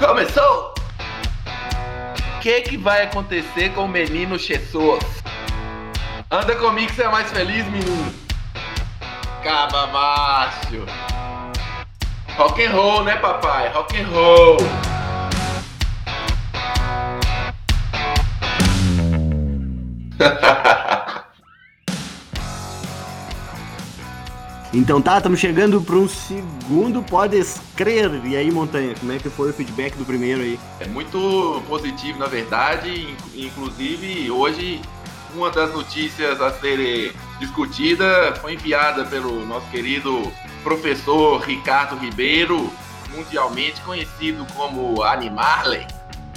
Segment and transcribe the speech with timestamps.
[0.00, 0.74] Começou!
[2.36, 5.04] O que, que vai acontecer com o menino Jesus?
[6.30, 8.14] Anda comigo que você é mais feliz, menino.
[9.44, 10.86] Caba macho.
[12.38, 13.68] Rock and roll, né, papai?
[13.68, 14.56] Rock and roll.
[24.72, 28.24] Então tá, estamos chegando para um segundo Podes Crer.
[28.24, 30.60] E aí, Montanha, como é que foi o feedback do primeiro aí?
[30.78, 33.12] É muito positivo, na verdade.
[33.34, 34.80] Inclusive, hoje,
[35.34, 40.22] uma das notícias a ser discutida foi enviada pelo nosso querido
[40.62, 42.70] professor Ricardo Ribeiro,
[43.12, 45.84] mundialmente conhecido como Animarley,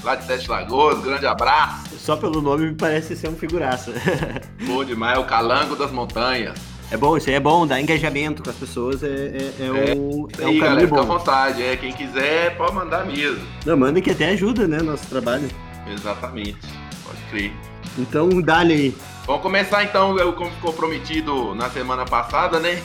[0.03, 1.03] lá de Sete Lagoas.
[1.03, 1.99] Grande abraço.
[1.99, 3.93] Só pelo nome me parece ser um figuraça.
[4.65, 6.72] Bom demais, é o calango das montanhas.
[6.93, 9.95] É bom, isso aí é bom, dá engajamento com as pessoas, é, é, é, é
[9.95, 13.43] um, é um galera, fica à vontade, é, quem quiser pode mandar mesmo.
[13.65, 15.49] Não, manda que até ajuda, né, nosso trabalho.
[15.91, 16.59] Exatamente,
[17.03, 17.51] pode crer.
[17.97, 18.95] Então, dá-lhe aí.
[19.25, 22.79] Vamos começar então, como ficou prometido na semana passada, né?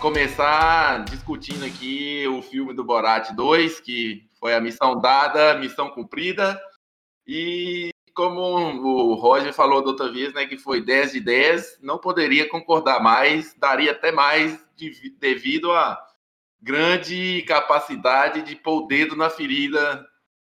[0.00, 6.58] Começar discutindo aqui o filme do Borat 2, que foi a missão dada, missão cumprida.
[7.26, 11.98] E como o Roger falou da outra vez, né, que foi 10 de 10, não
[11.98, 15.98] poderia concordar mais, daria até mais de, devido à
[16.60, 20.06] grande capacidade de pôr o dedo na ferida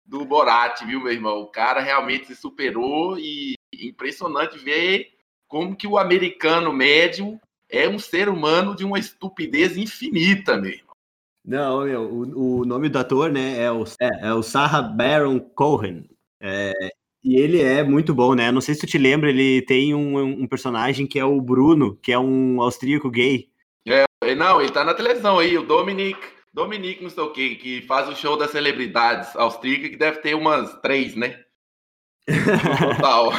[0.04, 1.40] do Borat, viu, meu irmão?
[1.40, 5.08] O cara realmente se superou e impressionante ver
[5.46, 10.90] como que o americano médio é um ser humano de uma estupidez infinita, meu irmão.
[11.44, 15.40] Não, meu, o, o nome do ator, né, é o, é, é o Sarah Baron
[15.40, 16.08] Cohen.
[16.40, 16.72] É,
[17.22, 18.50] e ele é muito bom, né?
[18.50, 21.96] Não sei se tu te lembra, ele tem um, um personagem que é o Bruno,
[21.96, 23.48] que é um austríaco gay.
[23.86, 24.04] É,
[24.34, 26.18] não, ele tá na televisão aí, o Dominic,
[26.52, 30.34] Dominic não sei o que, que faz o show das celebridades austríacas, que deve ter
[30.34, 31.38] umas três, né?
[32.96, 33.32] Total.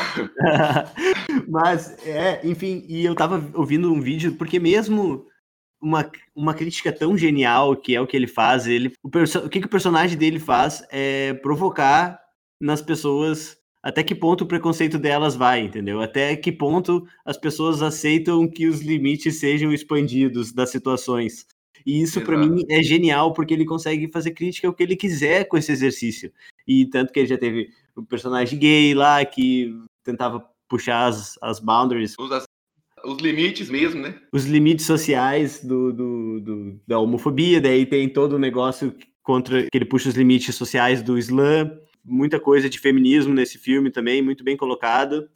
[1.48, 5.26] Mas, é, enfim, e eu tava ouvindo um vídeo, porque mesmo
[5.82, 9.60] uma, uma crítica tão genial que é o que ele faz, ele, o, o que,
[9.60, 12.20] que o personagem dele faz é provocar
[12.60, 16.02] nas pessoas até que ponto o preconceito delas vai, entendeu?
[16.02, 21.48] Até que ponto as pessoas aceitam que os limites sejam expandidos das situações.
[21.86, 25.46] E isso para mim é genial porque ele consegue fazer crítica ao que ele quiser
[25.46, 26.32] com esse exercício.
[26.68, 31.40] E tanto que ele já teve o um personagem gay lá que tentava puxar as,
[31.42, 32.16] as boundaries.
[32.20, 32.46] Os,
[33.04, 34.16] os limites mesmo, né?
[34.32, 39.78] Os limites sociais do, do, do, da homofobia, daí tem todo o negócio contra que
[39.78, 41.70] ele puxa os limites sociais do Islã
[42.04, 45.30] muita coisa de feminismo nesse filme também, muito bem colocado.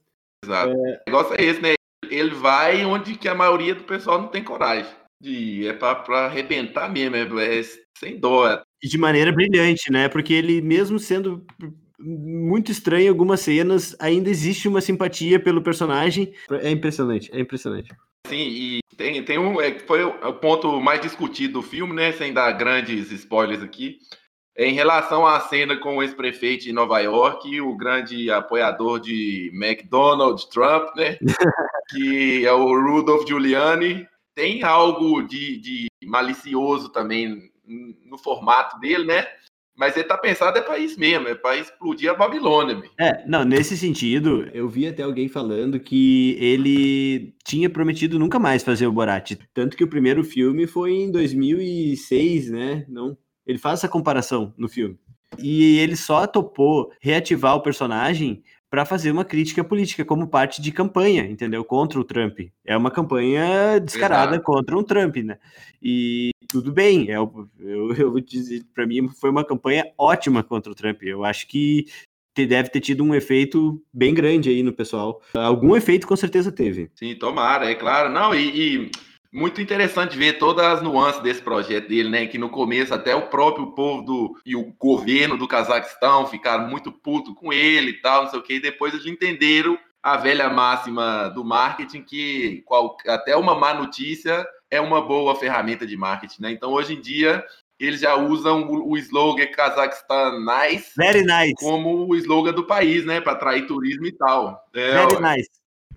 [0.43, 0.71] Exato.
[0.71, 0.73] É...
[0.73, 1.73] O negócio é esse, né?
[2.09, 4.91] Ele vai onde que a maioria do pessoal não tem coragem.
[5.21, 7.63] De, é para arrebentar mesmo, é, é
[7.97, 8.61] sem dó.
[8.83, 10.07] E de maneira brilhante, né?
[10.09, 11.45] Porque ele, mesmo sendo
[11.97, 16.33] muito estranho algumas cenas, ainda existe uma simpatia pelo personagem.
[16.51, 17.89] É impressionante, é impressionante.
[18.27, 19.61] Sim, e tem, tem um.
[19.61, 22.11] É, foi o ponto mais discutido do filme, né?
[22.11, 23.99] Sem dar grandes spoilers aqui
[24.57, 30.41] em relação à cena com o ex-prefeito de Nova York, o grande apoiador de McDonald
[30.49, 31.17] Trump, né?
[31.89, 37.51] que é o Rudolph Giuliani, tem algo de, de malicioso também
[38.05, 39.27] no formato dele, né?
[39.77, 42.75] Mas ele tá pensado é para isso mesmo, é para explodir a Babilônia.
[42.75, 42.93] Mesmo.
[42.97, 48.63] É, não, nesse sentido, eu vi até alguém falando que ele tinha prometido nunca mais
[48.63, 49.35] fazer o Borat.
[49.53, 52.85] Tanto que o primeiro filme foi em 2006, né?
[52.87, 54.97] Não ele faz essa comparação no filme.
[55.37, 60.71] E ele só topou reativar o personagem para fazer uma crítica política como parte de
[60.71, 61.63] campanha, entendeu?
[61.63, 62.39] Contra o Trump.
[62.65, 64.43] É uma campanha descarada Exato.
[64.43, 65.37] contra o Trump, né?
[65.81, 67.49] E tudo bem, é, eu,
[67.97, 71.03] eu vou dizer, para mim foi uma campanha ótima contra o Trump.
[71.03, 71.85] Eu acho que
[72.35, 75.21] deve ter tido um efeito bem grande aí no pessoal.
[75.33, 76.91] Algum efeito com certeza teve.
[76.95, 78.09] Sim, tomara, é claro.
[78.09, 78.91] Não, e, e
[79.35, 82.25] muito interessante ver todas as nuances desse projeto dele, né?
[82.25, 86.89] Que no começo até o próprio povo do, e o governo do Cazaquistão ficaram muito
[86.89, 88.53] puto com ele e tal, não sei o que.
[88.53, 94.47] E depois eles entenderam a velha máxima do marketing que qual, até uma má notícia
[94.71, 96.51] é uma boa ferramenta de marketing, né?
[96.51, 97.43] Então hoje em dia
[97.77, 103.19] eles já usam o, slogan Cazaquistão Nice, Very nice como o slogan do país, né?
[103.19, 104.63] Para atrair turismo e tal.
[104.73, 105.49] É, Very ó, nice.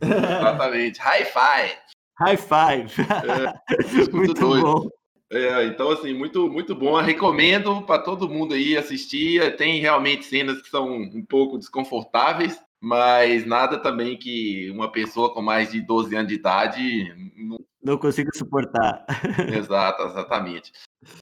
[0.03, 1.01] Exatamente.
[1.01, 1.89] High five.
[2.19, 2.93] High five.
[3.01, 4.63] É, muito doido.
[4.63, 4.89] bom.
[5.31, 6.99] É, então, assim, muito, muito bom.
[6.99, 9.57] Eu recomendo para todo mundo aí assistir.
[9.57, 15.43] Tem realmente cenas que são um pouco desconfortáveis, mas nada também que uma pessoa com
[15.43, 19.05] mais de 12 anos de idade não, não consiga suportar.
[19.55, 20.73] Exato, exatamente.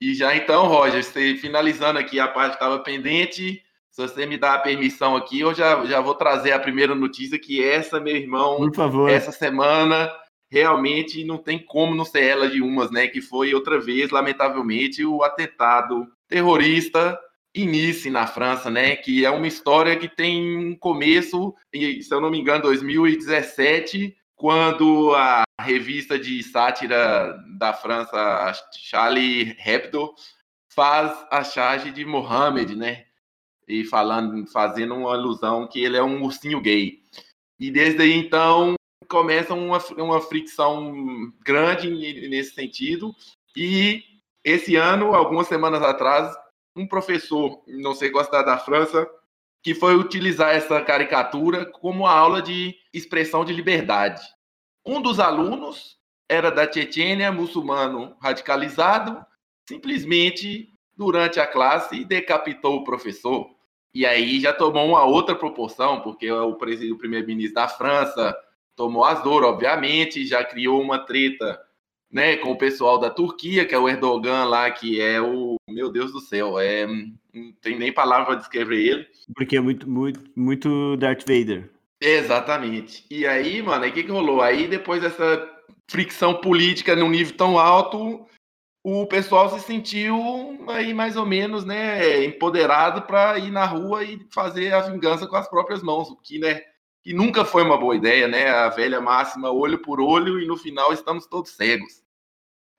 [0.00, 4.38] E já então, Roger, você finalizando aqui a parte que estava pendente, se você me
[4.38, 8.16] dá a permissão aqui, eu já, já vou trazer a primeira notícia, que essa, meu
[8.16, 8.70] irmão,
[9.08, 10.10] essa semana
[10.50, 13.06] realmente não tem como não ser ela de umas, né?
[13.08, 17.18] Que foi outra vez, lamentavelmente, o atentado terrorista
[17.54, 18.96] em Nice, na França, né?
[18.96, 25.14] Que é uma história que tem um começo, se eu não me engano, 2017, quando
[25.14, 30.14] a revista de sátira da França, Charlie Hebdo,
[30.68, 33.06] faz a charge de Mohammed, né?
[33.66, 37.00] E falando, fazendo uma alusão que ele é um ursinho gay.
[37.58, 38.74] E desde aí, então,
[39.08, 41.90] começa uma, uma fricção grande
[42.28, 43.14] nesse sentido.
[43.56, 44.02] E
[44.44, 46.34] esse ano, algumas semanas atrás,
[46.74, 49.08] um professor, não sei gostar da França,
[49.62, 54.22] que foi utilizar essa caricatura como aula de expressão de liberdade.
[54.84, 55.96] Um dos alunos
[56.28, 59.24] era da Chechênia, muçulmano radicalizado,
[59.68, 63.50] simplesmente durante a classe decapitou o professor.
[63.92, 68.36] E aí já tomou uma outra proporção, porque o, o primeiro-ministro da França
[68.76, 71.60] tomou as dores, obviamente, já criou uma treta
[72.12, 75.56] né, com o pessoal da Turquia, que é o Erdogan lá, que é o.
[75.68, 79.06] Meu Deus do céu, é, não tem nem palavra para descrever ele.
[79.34, 81.68] Porque é muito, muito, muito Darth Vader.
[82.00, 83.04] Exatamente.
[83.10, 84.40] E aí, mano, o que, que rolou?
[84.40, 85.50] Aí depois dessa
[85.88, 88.26] fricção política num nível tão alto,
[88.84, 94.24] o pessoal se sentiu aí mais ou menos, né, empoderado para ir na rua e
[94.32, 96.62] fazer a vingança com as próprias mãos, o que, né,
[97.06, 98.48] que nunca foi uma boa ideia, né?
[98.48, 102.02] A velha máxima olho por olho e no final estamos todos cegos.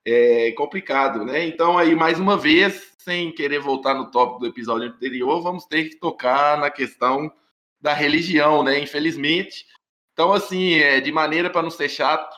[0.06, 1.46] É complicado, né?
[1.46, 5.88] Então aí mais uma vez, sem querer voltar no tópico do episódio anterior, vamos ter
[5.88, 7.32] que tocar na questão
[7.80, 8.78] da religião, né?
[8.78, 9.64] Infelizmente.
[10.12, 12.36] Então assim, é, de maneira para não ser chato,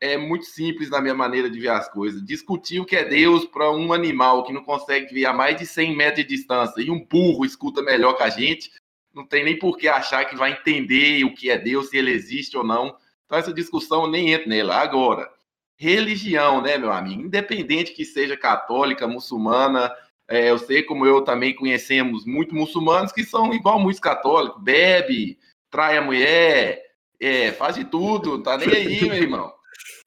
[0.00, 2.24] é muito simples na minha maneira de ver as coisas.
[2.24, 5.66] Discutir o que é Deus para um animal que não consegue ver a mais de
[5.66, 8.70] 100 metros de distância e um burro escuta melhor que a gente,
[9.14, 12.10] não tem nem por que achar que vai entender o que é Deus, se ele
[12.10, 12.96] existe ou não.
[13.26, 14.76] Então, essa discussão nem entra nela.
[14.76, 15.30] Agora,
[15.76, 17.22] religião, né, meu amigo?
[17.22, 19.92] Independente que seja católica, muçulmana,
[20.28, 25.38] é, eu sei como eu também conhecemos muitos muçulmanos que são igual muitos católicos, bebe,
[25.70, 26.82] trai a mulher,
[27.20, 29.52] é, faz de tudo, tá nem aí, meu irmão.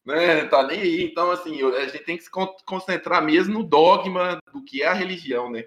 [0.05, 1.03] Né, tá nem aí.
[1.03, 2.29] Então, assim, a gente tem que se
[2.63, 5.65] concentrar mesmo no dogma do que é a religião, né?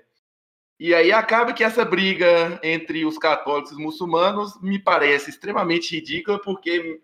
[0.79, 5.97] E aí acaba que essa briga entre os católicos e os muçulmanos me parece extremamente
[5.97, 7.01] ridícula, porque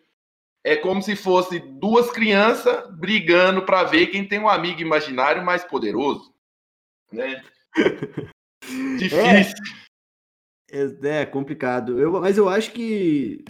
[0.63, 5.65] é como se fosse duas crianças brigando para ver quem tem um amigo imaginário mais
[5.65, 6.33] poderoso.
[7.13, 7.45] Né?
[8.99, 9.55] Difícil.
[10.71, 12.01] É, é complicado.
[12.01, 13.45] Eu, mas eu acho que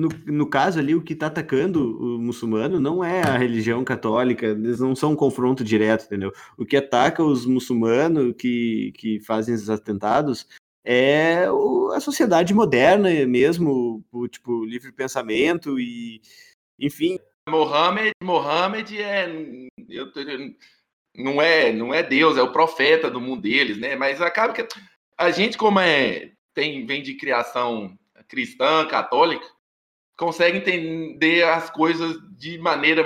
[0.00, 4.46] no, no caso ali, o que está atacando o muçulmano não é a religião católica,
[4.46, 6.32] eles não são um confronto direto, entendeu?
[6.56, 10.48] O que ataca os muçulmanos que, que fazem esses atentados
[10.82, 16.22] é o, a sociedade moderna mesmo, o tipo, livre pensamento e,
[16.78, 17.18] enfim.
[17.48, 19.28] Mohammed, Mohammed é,
[19.88, 20.06] eu,
[21.14, 23.96] não é, não é Deus, é o profeta do mundo deles, né?
[23.96, 24.66] Mas acaba que
[25.18, 27.98] a gente como é tem vem de criação
[28.28, 29.46] cristã, católica,
[30.20, 33.02] consegue entender as coisas de maneira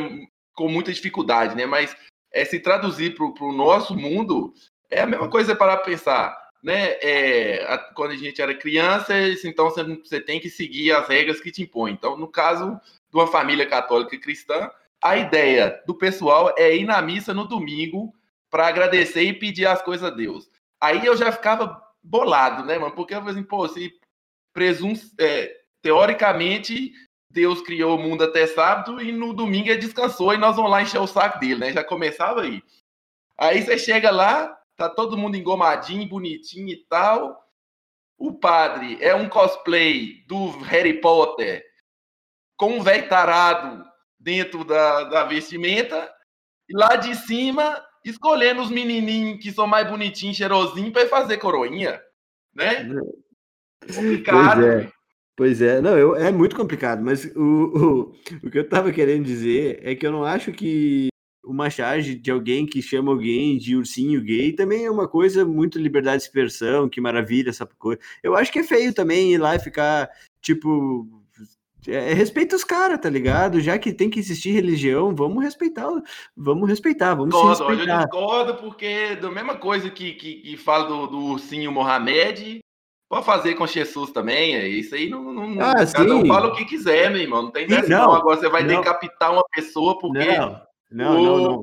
[0.53, 1.65] com muita dificuldade, né?
[1.65, 1.97] Mas
[2.33, 4.53] é, se traduzir para o nosso mundo
[4.91, 6.97] é a mesma coisa para pensar, né?
[7.01, 11.41] É, a, quando a gente era criança, então você, você tem que seguir as regras
[11.41, 11.93] que te impõem.
[11.93, 12.81] Então, no caso
[13.13, 14.69] de uma família católica cristã,
[15.01, 18.13] a ideia do pessoal é ir na missa no domingo
[18.51, 20.51] para agradecer e pedir as coisas a Deus.
[20.81, 22.93] Aí eu já ficava bolado, né, mano?
[22.93, 23.93] Porque eu falei assim, pô, se
[24.53, 26.93] presum, é, teoricamente
[27.29, 30.81] Deus criou o mundo até sábado e no domingo ele descansou e nós vamos lá
[30.81, 31.73] encher o saco dele, né?
[31.73, 32.63] Já começava aí.
[33.37, 37.45] Aí você chega lá, tá todo mundo engomadinho, bonitinho e tal.
[38.17, 41.63] O padre é um cosplay do Harry Potter
[42.57, 43.85] com um velho tarado
[44.19, 46.11] dentro da, da vestimenta.
[46.67, 52.01] E lá de cima, escolhendo os menininhos que são mais bonitinhos, cheirosinhos, para fazer coroinha,
[52.55, 52.89] né?
[53.95, 54.63] Complicado.
[54.63, 54.94] Pois é.
[55.37, 59.25] Pois é, não, eu, é muito complicado, mas o, o, o que eu estava querendo
[59.25, 61.09] dizer é que eu não acho que
[61.45, 65.79] uma charge de alguém que chama alguém de ursinho gay também é uma coisa muito
[65.79, 68.01] liberdade de expressão, que maravilha essa coisa.
[68.23, 70.09] Eu acho que é feio também ir lá e ficar,
[70.41, 71.07] tipo,
[71.87, 73.61] é, respeita os caras, tá ligado?
[73.61, 75.89] Já que tem que existir religião, vamos respeitar,
[76.37, 78.03] vamos respeitar, vamos discordo, respeitar.
[78.03, 82.61] Eu discordo porque da mesma coisa que, que, que fala do, do ursinho Mohamed,
[83.09, 86.57] Pode fazer com Jesus também, é isso aí não, não ah, cada um fala o
[86.57, 87.43] que quiser, meu irmão.
[87.43, 88.07] Não tem dessa não.
[88.07, 88.15] não.
[88.15, 88.77] Agora você vai não.
[88.77, 91.63] decapitar uma pessoa porque não, não, o, não, não.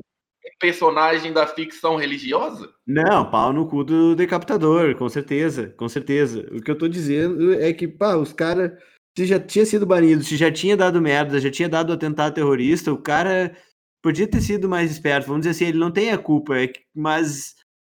[0.60, 2.70] personagem da ficção religiosa?
[2.86, 6.48] Não, pau no cu do decapitador, com certeza, com certeza.
[6.52, 8.72] O que eu tô dizendo é que, pá, os caras,
[9.18, 12.92] se já tinha sido banido, se já tinha dado merda, já tinha dado atentado terrorista,
[12.92, 13.54] o cara
[14.00, 15.26] podia ter sido mais esperto.
[15.26, 17.56] Vamos dizer assim, ele não tem a culpa, é que, mas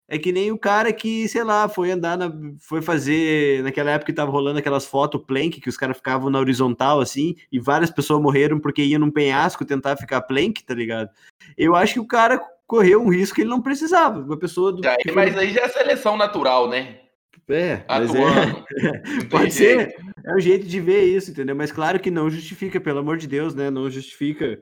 [0.09, 4.13] é que nem o cara que, sei lá, foi andar na, foi fazer naquela época
[4.13, 7.91] que tava rolando aquelas fotos plank que os caras ficavam na horizontal assim, e várias
[7.91, 11.09] pessoas morreram porque iam num penhasco tentar ficar plank, tá ligado?
[11.57, 14.21] Eu acho que o cara correu um risco que ele não precisava.
[14.21, 17.01] Uma pessoa do, aí, Mas aí já é seleção natural, né?
[17.49, 17.85] É, é.
[19.31, 19.95] Pode ser.
[20.25, 21.55] É um jeito de ver isso, entendeu?
[21.55, 23.71] Mas claro que não justifica, pelo amor de Deus, né?
[23.71, 24.59] Não justifica.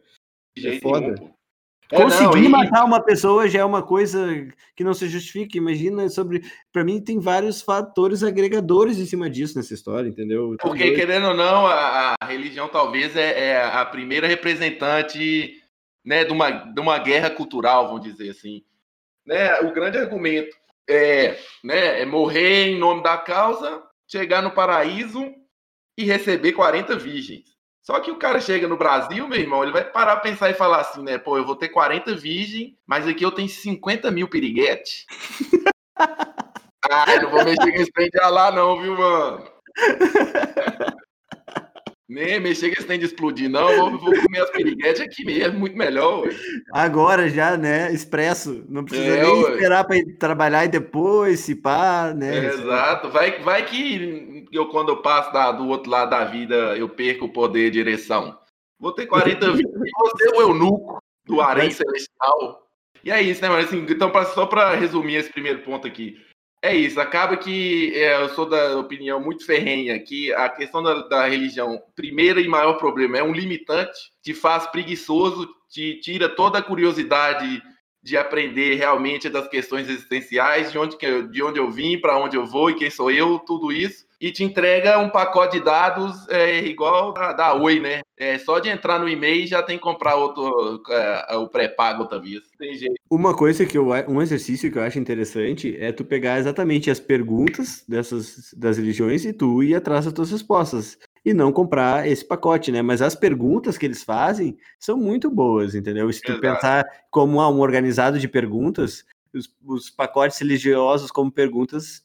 [0.58, 1.14] É foda.
[1.14, 1.32] Nenhum.
[1.92, 2.48] É, Conseguir não, e...
[2.48, 4.26] matar uma pessoa já é uma coisa
[4.74, 5.58] que não se justifica.
[5.58, 6.42] Imagina sobre.
[6.72, 10.56] Para mim, tem vários fatores agregadores em cima disso nessa história, entendeu?
[10.56, 15.62] Tá Porque, querendo ou não, a, a religião talvez é, é, a primeira representante
[16.02, 18.64] né, de, uma, de uma guerra cultural, vamos dizer assim.
[19.26, 20.56] Né, o grande argumento
[20.88, 25.30] é, né, é morrer em nome da causa, chegar no paraíso
[25.98, 27.51] e receber 40 virgens.
[27.82, 30.54] Só que o cara chega no Brasil, meu irmão, ele vai parar pra pensar e
[30.54, 31.18] falar assim, né?
[31.18, 35.04] Pô, eu vou ter 40 virgem, mas aqui eu tenho 50 mil piriguete.
[35.98, 39.50] ah, não vou mexer com esse trem de lá, não, viu, mano?
[42.12, 43.74] Nem mexer com esse trem de explodir, não.
[43.74, 46.26] Vou, vou comer as piriguetes aqui mesmo, muito melhor.
[46.26, 46.34] Ué.
[46.70, 47.90] Agora já, né?
[47.90, 48.66] Expresso.
[48.68, 49.50] Não precisa é, nem ué.
[49.52, 52.36] esperar para trabalhar e depois se pá, né?
[52.36, 53.08] É, exato.
[53.08, 57.24] Vai, vai que eu, quando eu passo da, do outro lado da vida, eu perco
[57.24, 58.38] o poder de direção.
[58.78, 62.68] Vou ter 40 vidas e você é o eunuco do harém celestial.
[63.02, 66.20] E é isso, né, mas assim, então, só para resumir esse primeiro ponto aqui.
[66.64, 71.02] É isso, acaba que é, eu sou da opinião muito ferrenha que a questão da,
[71.08, 76.60] da, religião, primeiro e maior problema, é um limitante, te faz preguiçoso, te tira toda
[76.60, 77.60] a curiosidade
[78.00, 80.96] de aprender realmente das questões existenciais, de onde,
[81.30, 84.30] de onde eu vim, para onde eu vou e quem sou eu, tudo isso e
[84.30, 88.02] te entrega um pacote de dados é, igual da, da Oi, né?
[88.16, 92.40] É, só de entrar no e-mail já tem que comprar outro, é, o pré-pago talvez.
[92.56, 92.94] Tem jeito.
[93.10, 97.00] Uma coisa que eu, um exercício que eu acho interessante é tu pegar exatamente as
[97.00, 102.24] perguntas dessas das religiões e tu ir atrás das tuas respostas e não comprar esse
[102.24, 102.80] pacote, né?
[102.80, 106.12] Mas as perguntas que eles fazem são muito boas, entendeu?
[106.12, 106.40] Se tu Exato.
[106.40, 112.02] pensar como um organizado de perguntas, os, os pacotes religiosos como perguntas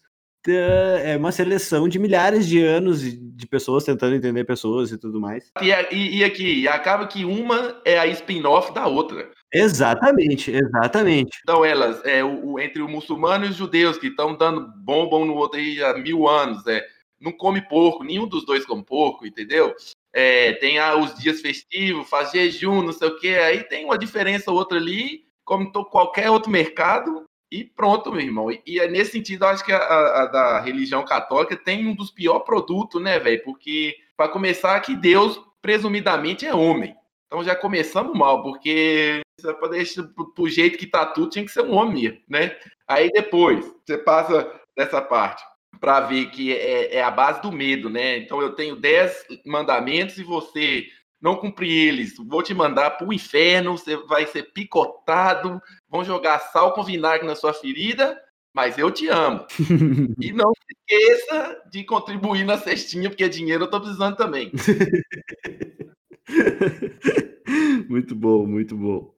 [0.55, 5.51] é uma seleção de milhares de anos de pessoas tentando entender pessoas e tudo mais.
[5.61, 9.29] E, e, e aqui, acaba que uma é a spin-off da outra.
[9.53, 11.39] Exatamente, exatamente.
[11.43, 15.35] Então, elas, é, o, entre o muçulmano e os judeus, que estão dando bombom no
[15.35, 16.85] outro aí há mil anos, é,
[17.19, 19.73] não come porco, nenhum dos dois come porco, entendeu?
[20.13, 23.97] É, tem ah, os dias festivos, faz jejum, não sei o que, aí tem uma
[23.97, 28.51] diferença ou outra ali, como qualquer outro mercado, e pronto, meu irmão.
[28.51, 32.11] E, e é nesse sentido, acho que a, a, da religião católica tem um dos
[32.11, 33.43] piores produtos, né, velho?
[33.43, 36.95] Porque, para começar, que Deus presumidamente é homem.
[37.27, 39.21] Então já começamos mal, porque
[39.59, 42.57] para deixar pro jeito que tá tudo, tinha que ser um homem, né?
[42.87, 45.43] Aí depois, você passa dessa parte
[45.79, 48.17] para ver que é, é, a base do medo, né?
[48.17, 50.87] Então eu tenho dez mandamentos e você
[51.21, 56.39] não cumprir eles, vou te mandar para o inferno, você vai ser picotado, vão jogar
[56.39, 58.19] sal com vinagre na sua ferida,
[58.53, 59.45] mas eu te amo.
[60.21, 64.51] e não se esqueça de contribuir na cestinha, porque dinheiro eu estou precisando também.
[67.89, 69.13] muito bom, muito bom.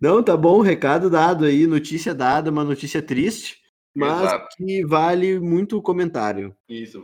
[0.00, 3.58] Não, tá bom, recado dado aí, notícia dada, uma notícia triste,
[3.94, 4.56] mas Exato.
[4.56, 6.54] que vale muito comentário.
[6.68, 7.02] Isso.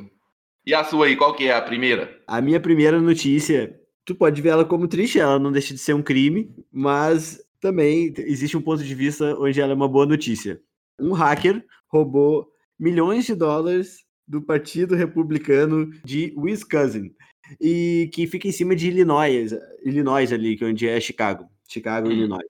[0.67, 2.23] E a sua aí, qual que é a primeira?
[2.27, 5.95] A minha primeira notícia tu pode ver ela como triste, ela não deixa de ser
[5.95, 10.61] um crime, mas também existe um ponto de vista onde ela é uma boa notícia.
[11.01, 17.15] Um hacker roubou milhões de dólares do Partido Republicano de Wisconsin
[17.61, 19.53] e que fica em cima de Illinois,
[19.85, 22.13] Illinois ali, que é onde é Chicago, Chicago, hum.
[22.13, 22.47] Illinois.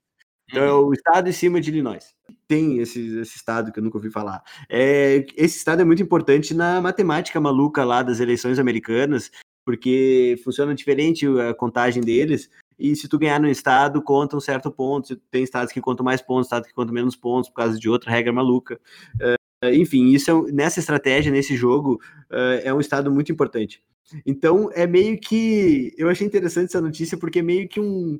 [0.49, 2.13] Então é o estado em cima de Illinois.
[2.47, 4.43] Tem esse, esse estado que eu nunca ouvi falar.
[4.69, 9.31] É, esse estado é muito importante na matemática maluca lá das eleições americanas,
[9.65, 12.49] porque funciona diferente a contagem deles.
[12.77, 15.15] E se tu ganhar no estado, conta um certo ponto.
[15.31, 18.11] Tem estados que contam mais pontos, estados que contam menos pontos, por causa de outra
[18.11, 18.79] regra maluca.
[19.15, 23.81] Uh, enfim, isso é, nessa estratégia, nesse jogo, uh, é um estado muito importante.
[24.25, 25.93] Então, é meio que.
[25.97, 28.19] Eu achei interessante essa notícia, porque é meio que um,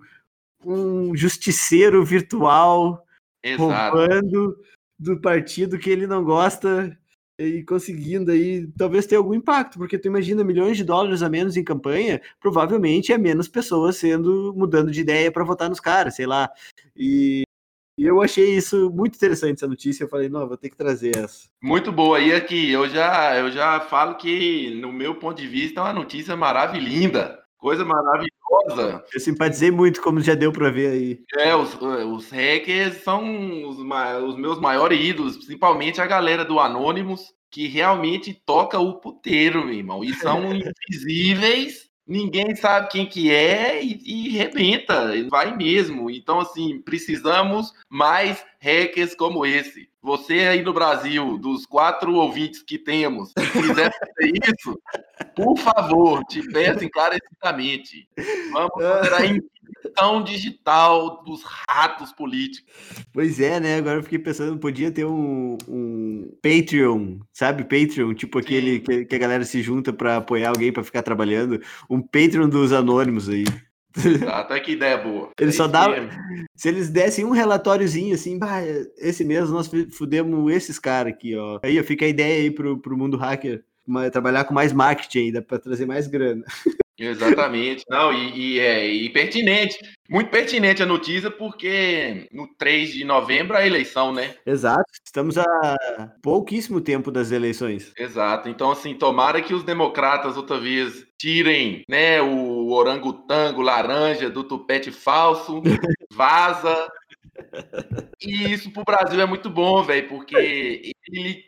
[0.66, 3.06] um justiceiro virtual
[3.44, 3.98] Exato.
[3.98, 4.58] roubando
[4.98, 6.98] do partido que ele não gosta
[7.39, 11.58] e conseguindo aí talvez ter algum impacto, porque tu imagina milhões de dólares a menos
[11.58, 16.25] em campanha, provavelmente é menos pessoas sendo mudando de ideia para votar nos caras, sei
[16.25, 16.50] lá.
[16.96, 17.44] E
[17.98, 20.04] E eu achei isso muito interessante, essa notícia.
[20.04, 21.48] Eu falei, não, vou ter que trazer essa.
[21.63, 22.20] Muito boa.
[22.20, 25.94] E aqui, eu já, eu já falo que, no meu ponto de vista, é uma
[25.94, 27.39] notícia maravilhosa.
[27.65, 29.03] Coisa maravilhosa.
[29.12, 31.19] Eu simpatizei muito, como já deu para ver aí.
[31.36, 37.34] É, os, os hackers são os, os meus maiores ídolos, principalmente a galera do Anonymous,
[37.50, 40.03] que realmente toca o puteiro, meu irmão.
[40.03, 46.12] E são invisíveis ninguém sabe quem que é e, e rebenta, vai mesmo.
[46.12, 49.89] Então, assim, precisamos mais hackers como esse.
[50.05, 54.79] Você aí no Brasil, dos quatro ouvintes que temos, quiser fazer isso,
[55.35, 58.07] por favor, te peço encarecidamente.
[58.51, 62.71] Vamos fazer a inquisição digital dos ratos políticos.
[63.12, 63.77] Pois é, né?
[63.77, 67.63] Agora eu fiquei pensando, podia ter um, um Patreon, sabe?
[67.63, 71.59] Patreon, tipo aquele que, que, a galera se junta para apoiar alguém para ficar trabalhando.
[71.89, 73.45] Um Patreon dos anônimos aí.
[74.28, 75.30] Até que ideia boa.
[75.40, 75.88] Ele é só dá.
[76.56, 78.62] Se eles dessem um relatóriozinho assim, bah,
[78.98, 81.60] esse mês nós fudemos esses caras aqui, ó.
[81.64, 83.64] Aí fica a ideia aí pro, pro mundo hacker
[84.12, 86.44] trabalhar com mais marketing ainda para trazer mais grana.
[86.98, 87.84] Exatamente.
[87.90, 89.78] Não, e, e, é e pertinente,
[90.10, 94.36] muito pertinente a notícia, porque no 3 de novembro a eleição, né?
[94.46, 94.86] Exato.
[95.04, 95.75] Estamos a
[96.22, 97.92] pouquíssimo tempo das eleições.
[97.98, 98.48] Exato.
[98.48, 104.91] Então, assim, tomara que os democratas outra vez tirem né, o orangotango laranja do tupete
[104.91, 105.60] falso,
[106.13, 106.88] vaza.
[108.22, 111.44] E isso para o Brasil é muito bom, velho, porque ele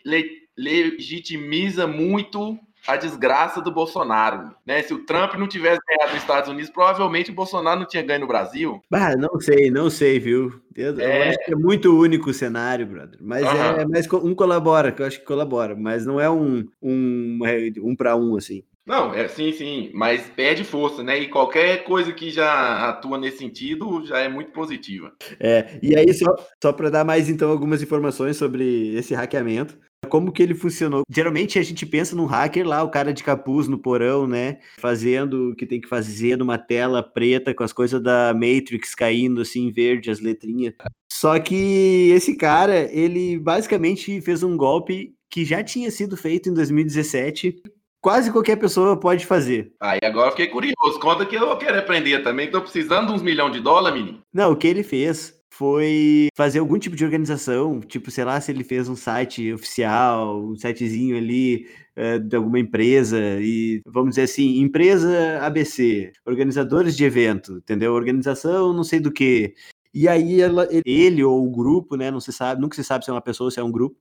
[0.57, 2.57] legitimiza muito
[2.87, 4.55] a desgraça do Bolsonaro.
[4.65, 4.81] Né?
[4.81, 8.21] Se o Trump não tivesse ganhado nos Estados Unidos, provavelmente o Bolsonaro não tinha ganho
[8.21, 8.81] no Brasil.
[8.89, 10.59] Bah, não sei, não sei, viu?
[10.75, 11.27] Eu, é...
[11.27, 13.19] eu acho que é muito único o cenário, brother.
[13.21, 13.81] Mas uhum.
[13.81, 17.39] é mais um colabora, que eu acho que colabora, mas não é um um,
[17.83, 18.63] um para um assim.
[18.87, 21.19] Não, é sim, sim, mas perde força, né?
[21.19, 25.11] E qualquer coisa que já atua nesse sentido já é muito positiva.
[25.41, 29.77] É, e aí só, só para dar mais então algumas informações sobre esse hackeamento.
[30.07, 31.01] Como que ele funcionou?
[31.09, 34.59] Geralmente a gente pensa num hacker lá, o cara de capuz no porão, né?
[34.79, 39.41] Fazendo o que tem que fazer numa tela preta com as coisas da Matrix caindo
[39.41, 40.73] assim, verde, as letrinhas.
[41.11, 46.53] Só que esse cara, ele basicamente fez um golpe que já tinha sido feito em
[46.53, 47.61] 2017
[48.07, 49.73] quase qualquer pessoa pode fazer.
[49.81, 50.97] Aí agora eu fiquei curioso.
[51.01, 52.49] Conta que eu quero aprender também.
[52.49, 54.21] Tô precisando de uns milhões de dólares, menino.
[54.33, 58.49] Não, o que ele fez foi fazer algum tipo de organização, tipo, sei lá, se
[58.49, 61.67] ele fez um site oficial, um sitezinho ali
[61.97, 67.93] é, de alguma empresa, e vamos dizer assim, empresa ABC, organizadores de evento, entendeu?
[67.93, 69.53] Organização não sei do que.
[69.93, 72.09] E aí ela, ele ou o grupo, né?
[72.09, 73.97] Não se sabe, nunca se sabe se é uma pessoa ou se é um grupo,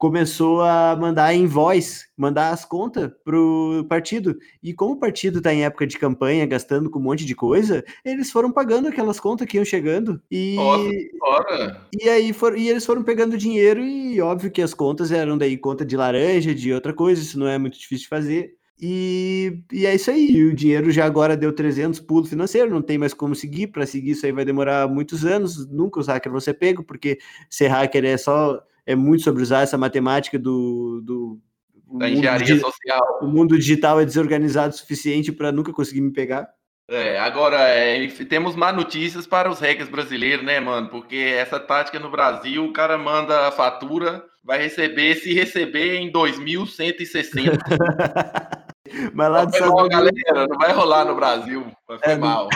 [0.00, 4.34] começou a mandar em voz, mandar as contas pro partido.
[4.62, 7.84] E como o partido está em época de campanha, gastando com um monte de coisa,
[8.02, 10.18] eles foram pagando aquelas contas que iam chegando.
[10.30, 15.12] E, Nossa, e aí for, e eles foram pegando dinheiro, e óbvio que as contas
[15.12, 18.54] eram daí conta de laranja, de outra coisa, isso não é muito difícil de fazer.
[18.80, 22.96] E, e é isso aí, o dinheiro já agora deu 300 pulos financeiro, não tem
[22.96, 26.40] mais como seguir, para seguir isso aí vai demorar muitos anos, nunca os hackers vão
[26.40, 27.18] ser pego, porque
[27.50, 31.40] ser hacker é só é muito sobre usar essa matemática do, do
[31.98, 33.18] da engenharia social.
[33.20, 36.48] O mundo digital é desorganizado o suficiente para nunca conseguir me pegar.
[36.88, 40.88] É, agora, é, temos má notícias para os hackers brasileiros, né, mano?
[40.88, 46.10] Porque essa tática no Brasil, o cara manda a fatura, vai receber, se receber em
[46.10, 47.58] 2160.
[49.14, 52.48] Mas lá do Estados galera, não vai rolar no Brasil, vai é, mal.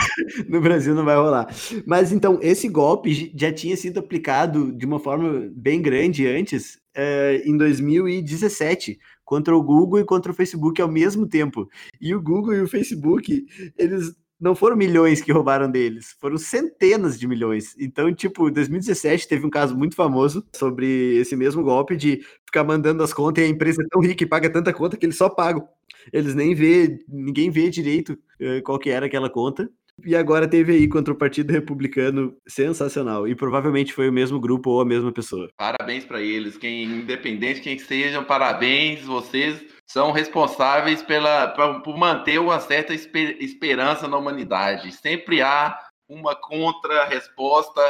[0.47, 1.47] No, no, Brasil não vai rolar.
[1.85, 7.41] Mas então, esse golpe já tinha sido aplicado de uma forma bem grande antes, é,
[7.45, 11.67] em 2017, contra o Google e contra o Facebook ao mesmo tempo.
[11.99, 13.45] E o Google e o Facebook,
[13.77, 14.13] eles
[14.45, 17.75] não foram milhões que roubaram deles, foram centenas de milhões.
[17.79, 23.01] Então, tipo, 2017 teve um caso muito famoso sobre esse mesmo golpe de ficar mandando
[23.01, 25.27] as contas e a empresa é tão rica e paga tanta conta que eles só
[25.27, 25.67] pagam.
[26.13, 29.67] Eles nem vê, ninguém vê direito uh, qual que era aquela conta.
[30.05, 33.27] E agora teve aí contra o Partido Republicano sensacional.
[33.27, 35.49] E provavelmente foi o mesmo grupo ou a mesma pessoa.
[35.57, 36.55] Parabéns para eles.
[36.55, 39.01] Quem, independente quem sejam, parabéns.
[39.03, 44.91] Vocês são responsáveis pela, pra, por manter uma certa esper, esperança na humanidade.
[44.91, 47.81] Sempre há uma contra-resposta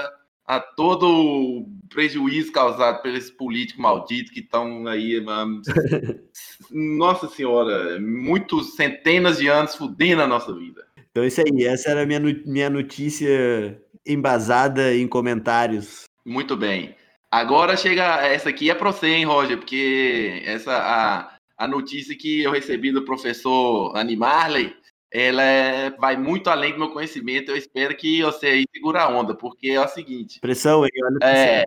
[0.46, 5.24] a todo o prejuízo causado pelos políticos malditos que estão aí,
[6.72, 10.86] nossa senhora, muitos centenas de anos fudendo a nossa vida.
[11.10, 16.04] Então é isso aí, essa era a minha, minha notícia embasada em comentários.
[16.24, 16.96] Muito bem.
[17.32, 22.42] Agora chega, essa aqui é para você, hein, Roger, porque essa a, a notícia que
[22.42, 24.76] eu recebi do professor Annie Marley
[25.16, 27.50] ela é, vai muito além do meu conhecimento.
[27.50, 30.42] Eu espero que você aí segura a onda, porque é o seguinte.
[30.42, 31.64] Pressão aí, olha a É,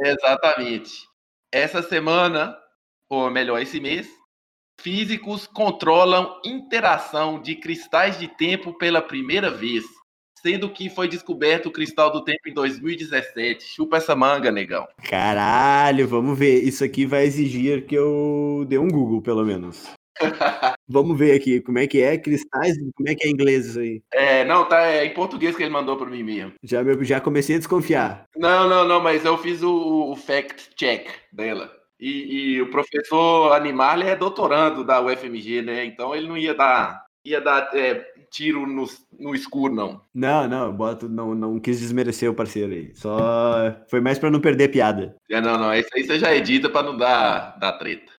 [0.00, 1.08] exatamente.
[1.50, 2.54] Essa semana,
[3.08, 4.10] ou melhor, esse mês,
[4.78, 9.84] físicos controlam interação de cristais de tempo pela primeira vez,
[10.42, 13.64] sendo que foi descoberto o cristal do tempo em 2017.
[13.64, 14.86] Chupa essa manga, negão.
[15.08, 16.62] Caralho, vamos ver.
[16.64, 19.88] Isso aqui vai exigir que eu dê um Google, pelo menos.
[20.88, 24.02] vamos ver aqui como é que é cristais, como é que é inglês isso aí.
[24.12, 26.52] É, não, tá é em português que ele mandou para mim mesmo.
[26.62, 28.24] Já, já comecei a desconfiar.
[28.36, 31.70] Não, não, não, mas eu fiz o, o fact check dela.
[31.98, 35.84] E, e, o professor Animal é doutorando da UFMG, né?
[35.84, 38.88] Então ele não ia dar, ia dar é, tiro no,
[39.20, 40.00] no escuro, não.
[40.14, 42.90] Não, não, boto, não, não quis desmerecer o parceiro aí.
[42.94, 45.14] Só foi mais para não perder piada.
[45.30, 48.10] É, não, não, isso aí você já edita para não dar, dar treta.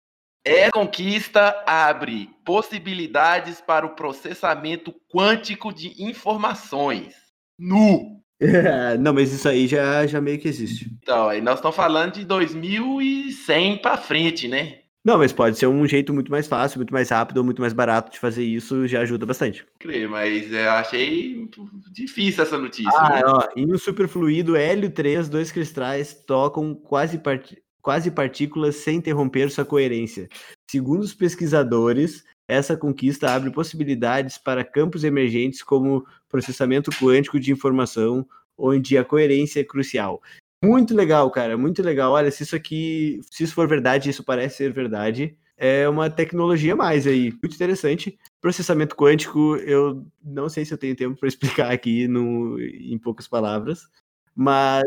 [0.44, 7.14] É conquista abre possibilidades para o processamento quântico de informações.
[7.58, 8.20] Nu!
[9.00, 10.90] não, mas isso aí já, já meio que existe.
[11.00, 14.81] Então, aí nós estamos falando de 2100 para frente, né?
[15.04, 18.12] Não, mas pode ser um jeito muito mais fácil, muito mais rápido, muito mais barato
[18.12, 19.66] de fazer isso, já ajuda bastante.
[19.80, 21.48] Creio, mas eu achei
[21.90, 22.92] difícil essa notícia.
[22.94, 23.22] Ah, né?
[23.26, 27.60] ó, em um superfluido hélio 3, dois cristais tocam quase, part...
[27.82, 30.28] quase partículas sem interromper sua coerência.
[30.70, 38.24] Segundo os pesquisadores, essa conquista abre possibilidades para campos emergentes como processamento quântico de informação,
[38.56, 40.22] onde a coerência é crucial.
[40.64, 42.12] Muito legal, cara, muito legal.
[42.12, 46.76] Olha, se isso aqui, se isso for verdade, isso parece ser verdade, é uma tecnologia
[46.76, 48.16] mais aí, muito interessante.
[48.40, 51.28] Processamento quântico, eu não sei se eu tenho tempo para
[51.66, 53.88] explicar aqui no, em poucas palavras,
[54.36, 54.84] mas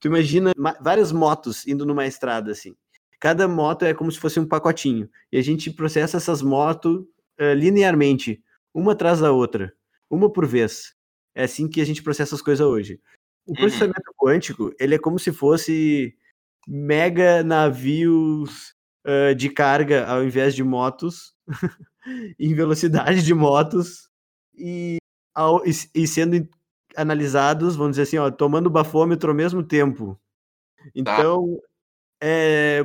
[0.00, 2.74] tu imagina várias motos indo numa estrada assim.
[3.20, 5.10] Cada moto é como se fosse um pacotinho.
[5.32, 7.00] E a gente processa essas motos
[7.40, 9.74] uh, linearmente, uma atrás da outra,
[10.10, 10.94] uma por vez.
[11.34, 13.00] É assim que a gente processa as coisas hoje.
[13.48, 13.56] O uhum.
[13.56, 14.28] processamento uhum.
[14.28, 16.14] quântico, ele é como se fosse
[16.66, 18.74] mega navios
[19.06, 21.34] uh, de carga ao invés de motos,
[22.38, 24.10] em velocidade de motos,
[24.54, 24.98] e,
[25.34, 26.46] ao, e, e, sendo
[26.94, 30.20] analisados, vamos dizer assim, ó, tomando bafômetro ao mesmo tempo.
[30.76, 30.90] Tá.
[30.94, 32.26] Então, tá.
[32.26, 32.84] é,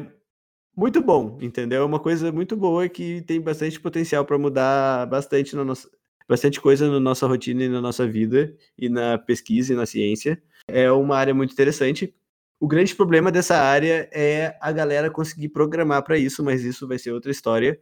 [0.76, 1.82] muito bom, entendeu?
[1.82, 5.90] É uma coisa muito boa que tem bastante potencial para mudar bastante na nossa,
[6.28, 10.42] bastante coisa na nossa rotina e na nossa vida e na pesquisa e na ciência.
[10.68, 12.14] É uma área muito interessante.
[12.60, 16.98] O grande problema dessa área é a galera conseguir programar para isso, mas isso vai
[16.98, 17.80] ser outra história.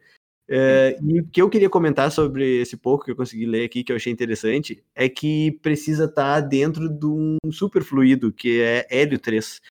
[0.49, 3.83] É, e o que eu queria comentar sobre esse pouco que eu consegui ler aqui,
[3.83, 8.85] que eu achei interessante, é que precisa estar tá dentro de um superfluido, que é
[8.89, 9.61] hélio 3.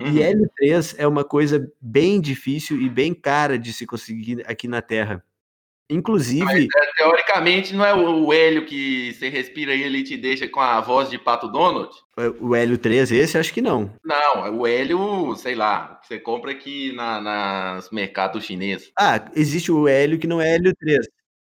[0.00, 0.12] Uhum.
[0.12, 4.68] E hélio 3 é uma coisa bem difícil e bem cara de se conseguir aqui
[4.68, 5.24] na Terra.
[5.90, 6.44] Inclusive.
[6.44, 10.60] Mas, é, teoricamente, não é o hélio que você respira e ele te deixa com
[10.60, 11.90] a voz de Pato Donald?
[12.18, 13.90] É, o hélio 3, esse acho que não.
[14.04, 18.92] Não, é o hélio, sei lá, você compra aqui na, nos mercados chineses.
[18.98, 21.06] Ah, existe o hélio que não é hélio 3.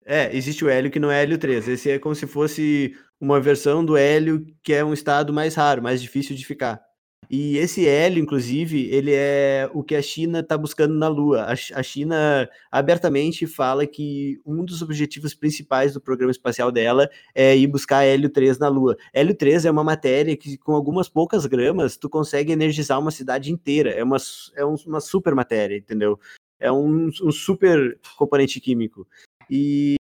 [0.06, 1.68] É, existe o hélio que não é hélio 3.
[1.68, 5.82] Esse é como se fosse uma versão do hélio que é um estado mais raro,
[5.82, 6.80] mais difícil de ficar.
[7.30, 11.44] E esse hélio, inclusive, ele é o que a China está buscando na Lua.
[11.44, 17.66] A, China abertamente fala que um dos objetivos principais do programa espacial dela é ir
[17.66, 18.96] buscar hélio 3 na Lua.
[19.12, 23.52] Hélio 3 é uma matéria que, com algumas poucas gramas, tu consegue energizar uma cidade
[23.52, 23.90] inteira.
[23.90, 24.16] É uma,
[24.56, 26.18] é uma super matéria, entendeu?
[26.58, 29.06] É um, um super componente químico.
[29.50, 29.96] E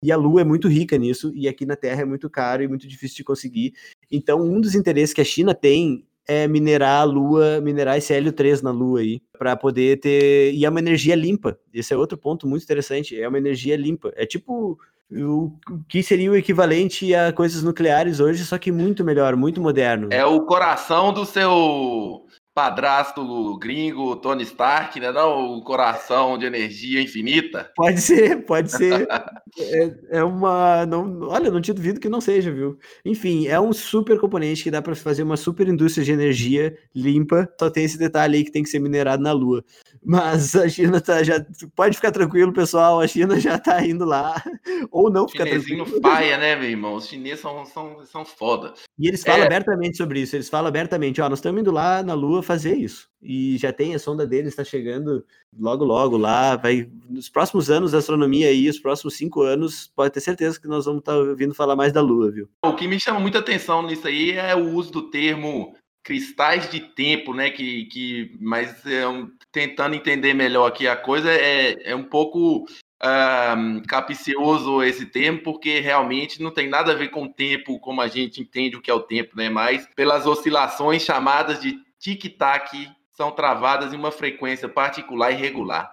[0.00, 2.68] e a Lua é muito rica nisso, e aqui na Terra é muito caro e
[2.68, 3.74] muito difícil de conseguir.
[4.08, 8.32] Então, um dos interesses que a China tem é minerar a Lua, minerar esse hélio
[8.32, 10.52] 3 na Lua aí, para poder ter.
[10.52, 11.58] E é uma energia limpa.
[11.72, 13.18] Esse é outro ponto muito interessante.
[13.18, 14.12] É uma energia limpa.
[14.14, 14.78] É tipo
[15.10, 15.52] o
[15.88, 20.08] que seria o equivalente a coisas nucleares hoje, só que muito melhor, muito moderno.
[20.12, 22.26] É o coração do seu
[22.58, 25.12] padrasto gringo Tony Stark, né?
[25.12, 27.70] Não o coração de energia infinita.
[27.76, 29.06] Pode ser, pode ser.
[29.56, 32.76] é, é, uma, não, olha, não te duvido que não seja, viu?
[33.04, 37.48] Enfim, é um super componente que dá para fazer uma super indústria de energia limpa.
[37.60, 39.64] Só tem esse detalhe aí que tem que ser minerado na Lua.
[40.04, 43.00] Mas a China tá já pode ficar tranquilo, pessoal.
[43.00, 44.42] A China já tá indo lá
[44.90, 46.00] ou não fica tranquilo.
[46.00, 46.94] paia, né, meu irmão?
[46.94, 48.74] Os chineses são são, são foda.
[48.98, 49.46] E eles falam é...
[49.46, 50.36] abertamente sobre isso.
[50.36, 53.08] Eles falam abertamente, ó, nós estamos indo lá na Lua fazer isso.
[53.20, 55.24] E já tem a sonda deles, está chegando
[55.58, 56.56] logo, logo lá.
[56.56, 60.68] Vai nos próximos anos da astronomia aí, os próximos cinco anos, pode ter certeza que
[60.68, 62.48] nós vamos estar tá ouvindo falar mais da Lua, viu?
[62.64, 66.80] O que me chama muita atenção nisso aí é o uso do termo cristais de
[66.80, 67.50] tempo, né?
[67.50, 72.66] Que, que mas é um, tentando entender melhor aqui a coisa é, é um pouco
[73.02, 78.00] um, capicioso esse termo, porque realmente não tem nada a ver com o tempo, como
[78.00, 79.48] a gente entende o que é o tempo, né?
[79.48, 85.92] Mas pelas oscilações chamadas de tic-tac são travadas em uma frequência particular e regular.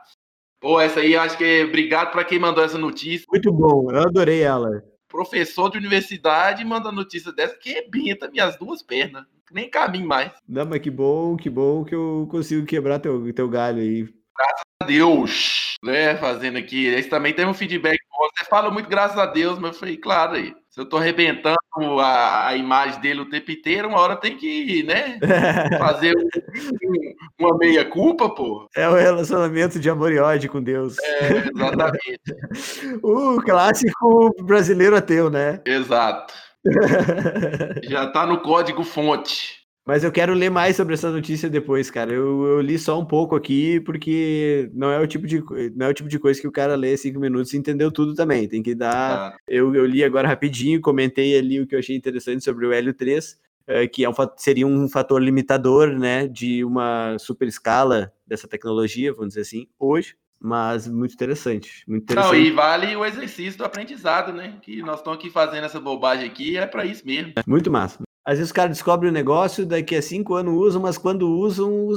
[0.60, 1.63] Pô, essa aí acho que é...
[1.63, 3.26] obrigado para quem mandou essa notícia.
[3.30, 4.84] Muito bom, eu adorei ela.
[5.08, 9.26] Professor de universidade manda notícia dessa que rebenta minhas duas pernas.
[9.52, 10.32] Nem caminho mais.
[10.48, 14.04] Não, mas que bom, que bom que eu consigo quebrar teu, teu galho aí.
[14.38, 16.18] Graças a Deus, né?
[16.18, 16.88] Fazendo aqui.
[16.88, 17.98] Esse também tem um feedback.
[18.38, 20.54] Você fala muito graças a Deus, mas eu falei, claro aí.
[20.70, 21.56] Se eu tô arrebentando
[22.02, 25.18] a, a imagem dele o tempo inteiro, uma hora tem que, né?
[25.80, 28.68] Fazer um, uma meia-culpa, pô.
[28.76, 30.98] É o relacionamento de amor e ódio com Deus.
[31.00, 32.20] É, exatamente.
[33.02, 35.62] o clássico brasileiro ateu, né?
[35.66, 36.34] Exato.
[37.84, 39.65] Já tá no código fonte.
[39.88, 42.12] Mas eu quero ler mais sobre essa notícia depois, cara.
[42.12, 45.43] Eu, eu, li só um pouco aqui, porque não é o tipo de,
[45.75, 48.15] não é o tipo de coisa que o cara lê cinco minutos e entendeu tudo
[48.15, 48.47] também.
[48.47, 49.34] Tem que dar.
[49.34, 49.38] Ah.
[49.47, 52.95] Eu, eu li agora rapidinho, comentei ali o que eu achei interessante sobre o Hélio
[52.95, 58.47] 3, eh, que é um, seria um fator limitador, né, de uma super escala dessa
[58.47, 60.15] tecnologia, vamos dizer assim, hoje.
[60.39, 62.34] Mas muito interessante, muito interessante.
[62.34, 64.58] Não, e vale o exercício do aprendizado, né?
[64.62, 67.34] Que nós estamos aqui fazendo essa bobagem aqui, é para isso mesmo.
[67.48, 68.06] Muito massa.
[68.26, 71.88] Às vezes os caras descobrem o negócio, daqui a cinco anos usam, mas quando usam,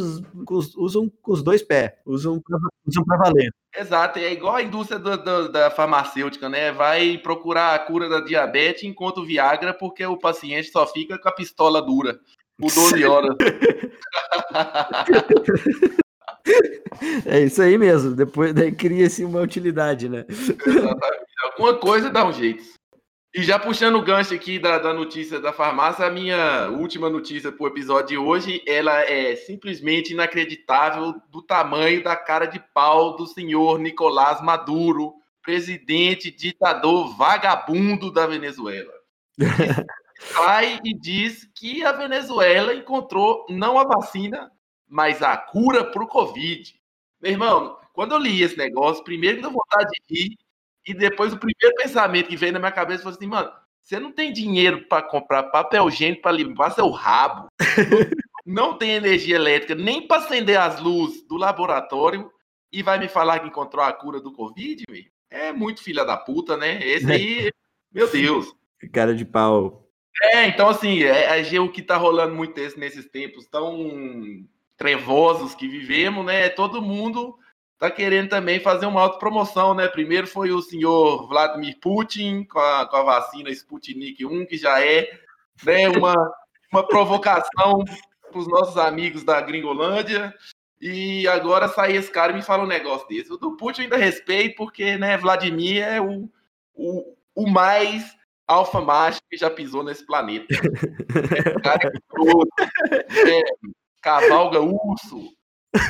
[0.77, 3.51] usam com os dois pés, usam para valer.
[3.75, 6.71] Exato, é igual a indústria do, do, da farmacêutica, né?
[6.71, 11.33] Vai procurar a cura da diabetes enquanto Viagra, porque o paciente só fica com a
[11.33, 12.21] pistola dura
[12.59, 13.35] por 12 horas.
[17.27, 18.15] É isso aí mesmo.
[18.15, 20.25] Depois daí cria-se uma utilidade, né?
[20.29, 21.29] Exatamente.
[21.45, 22.65] Alguma coisa dá um jeito.
[23.35, 27.53] E já puxando o gancho aqui da, da notícia da farmácia, a minha última notícia
[27.53, 33.17] para o episódio de hoje, ela é simplesmente inacreditável do tamanho da cara de pau
[33.17, 38.93] do senhor Nicolás Maduro, presidente ditador vagabundo da Venezuela.
[40.19, 44.51] Sai e diz que a Venezuela encontrou não a vacina,
[44.89, 46.75] mas a cura para o Covid.
[47.21, 50.39] Meu irmão, quando eu li esse negócio, primeiro deu vontade de rir,
[50.87, 54.13] e depois o primeiro pensamento que veio na minha cabeça foi assim, mano, você não
[54.13, 57.49] tem dinheiro para comprar papel higiênico para limpar seu rabo.
[58.47, 62.31] não tem energia elétrica nem para acender as luzes do laboratório
[62.73, 65.05] e vai me falar que encontrou a cura do Covid, meu?
[65.31, 66.83] É muito filha da puta, né?
[66.83, 67.51] Esse aí,
[67.93, 68.55] meu Deus.
[68.93, 69.87] Cara de pau.
[70.23, 74.47] É, então assim, é, é o que tá rolando muito esse, nesses tempos tão
[74.79, 76.49] trevosos que vivemos, né?
[76.49, 77.37] Todo mundo
[77.75, 79.89] está querendo também fazer uma autopromoção, né?
[79.89, 84.83] Primeiro foi o senhor Vladimir Putin com a, com a vacina Sputnik 1, que já
[84.83, 85.11] é
[85.65, 86.15] né, uma,
[86.73, 87.85] uma provocação
[88.31, 90.33] para os nossos amigos da Gringolândia.
[90.81, 93.33] E agora sai esse cara e me fala um negócio desse.
[93.33, 96.31] O do Putin ainda respeito, porque né, Vladimir é o,
[96.73, 100.47] o, o mais alfa macho que já pisou nesse planeta.
[101.11, 103.43] É, cara que é,
[104.09, 105.29] cavalga urso,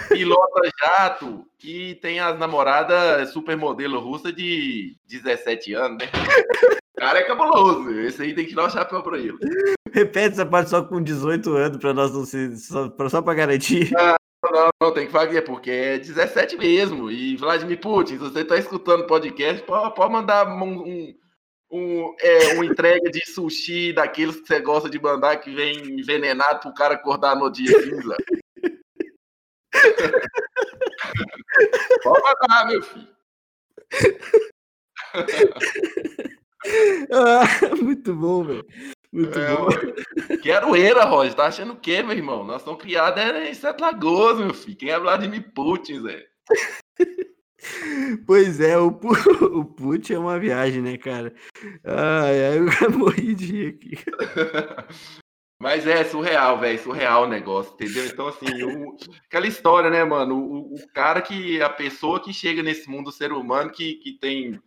[0.08, 6.10] pilota jato e tem as namoradas supermodelo russa de 17 anos, né?
[6.98, 7.90] cara é cabuloso.
[8.00, 9.38] Esse aí tem que tirar o chapéu pra ele.
[9.92, 12.56] Repete essa parte só com 18 anos pra nós não ser.
[12.56, 13.90] Só, só pra garantir.
[13.96, 14.16] Ah,
[14.52, 17.10] não, não, tem que fazer, porque é 17 mesmo.
[17.10, 21.14] E Vladimir Putin, se você tá escutando podcast, pode, pode mandar um, um,
[21.70, 26.60] um, é, uma entrega de sushi daqueles que você gosta de mandar que vem envenenado
[26.60, 28.16] pro cara acordar no dia cinza.
[32.02, 33.08] Pode matar, meu filho.
[37.12, 37.44] ah,
[37.80, 38.66] muito bom, velho.
[39.12, 39.68] Muito é, bom.
[40.42, 41.34] Quero era, Roger.
[41.34, 42.44] Tá achando o quê, meu irmão?
[42.44, 44.76] Nós somos criados em Sete Lagoas, meu filho.
[44.76, 46.26] Quem é Vladimir Putin, Zé?
[48.26, 48.88] Pois é, o,
[49.52, 51.32] o Putin é uma viagem, né, cara?
[51.84, 53.94] Ai, eu morri de rir aqui.
[55.60, 58.06] Mas é surreal, velho, surreal o negócio, entendeu?
[58.06, 60.36] Então, assim, o, aquela história, né, mano?
[60.36, 64.60] O, o, cara que, a pessoa que chega nesse mundo, ser humano que, que tem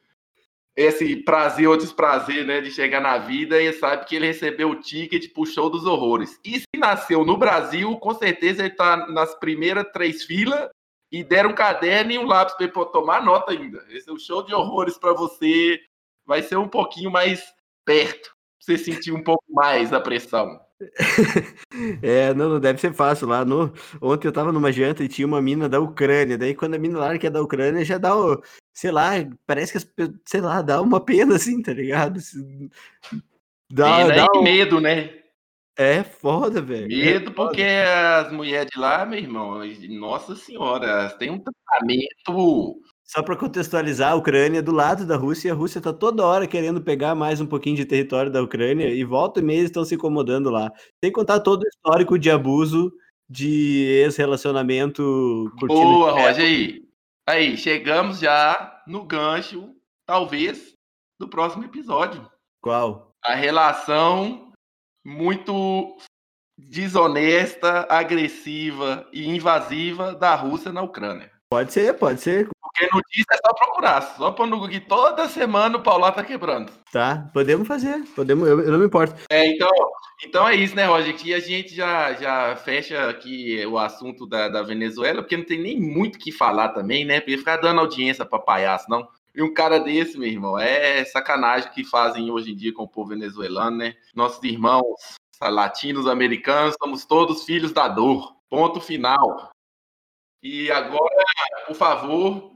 [0.75, 4.81] esse prazer ou desprazer, né, de chegar na vida e sabe que ele recebeu o
[4.81, 6.37] ticket pro show dos horrores.
[6.43, 10.69] E se nasceu no Brasil, com certeza ele tá nas primeiras três filas
[11.11, 13.83] e deram um caderno e um lápis para ele tomar nota ainda.
[13.89, 15.79] Esse é o show de horrores para você,
[16.25, 17.43] vai ser um pouquinho mais
[17.83, 20.59] perto, pra você sentir um pouco mais a pressão.
[22.01, 23.45] É, não, não deve ser fácil lá.
[23.45, 23.71] No...
[24.01, 26.37] Ontem eu tava numa janta e tinha uma mina da Ucrânia.
[26.37, 28.41] Daí, quando a mina lá que é da Ucrânia, já dá, o...
[28.73, 29.11] sei lá,
[29.45, 32.19] parece que, sei lá, dá uma pena assim, tá ligado?
[33.71, 34.41] Dá, pena dá um...
[34.41, 35.20] medo, né?
[35.81, 36.85] É foda, velho.
[36.85, 42.79] É medo é porque as mulheres de lá, meu irmão, nossa senhora, têm um tratamento
[43.03, 46.25] só para contextualizar, a Ucrânia é do lado da Rússia e a Rússia está toda
[46.25, 49.83] hora querendo pegar mais um pouquinho de território da Ucrânia e volta e meia estão
[49.83, 50.71] se incomodando lá.
[51.03, 52.89] Sem contar todo o histórico de abuso
[53.27, 55.51] de ex-relacionamento.
[55.61, 56.45] Boa, Roger.
[56.45, 56.81] Aí.
[57.27, 60.73] aí, chegamos já no gancho, talvez,
[61.19, 62.29] do próximo episódio.
[62.61, 63.13] Qual?
[63.25, 64.50] A relação
[65.03, 65.97] muito
[66.57, 71.31] desonesta, agressiva e invasiva da Rússia na Ucrânia.
[71.49, 72.47] Pode ser, pode ser.
[72.61, 74.01] Porque notícia é só procurar.
[74.01, 76.71] Só pôr no Google toda semana o Paulo tá quebrando.
[76.91, 78.03] Tá, podemos fazer.
[78.15, 79.21] Podemos, eu, eu, não me importo.
[79.29, 79.69] É, então,
[80.23, 81.13] então é isso, né, Roger?
[81.13, 85.61] Que a gente já, já fecha aqui o assunto da, da Venezuela, porque não tem
[85.61, 87.19] nem muito o que falar também, né?
[87.19, 89.05] Porque ficar dando audiência pra palhaço, não.
[89.33, 92.87] E um cara desse, meu irmão, é sacanagem que fazem hoje em dia com o
[92.87, 93.95] povo venezuelano, né?
[94.13, 98.35] Nossos irmãos latinos, americanos, somos todos filhos da dor.
[98.49, 99.51] Ponto final.
[100.43, 101.25] E agora,
[101.65, 102.51] por favor,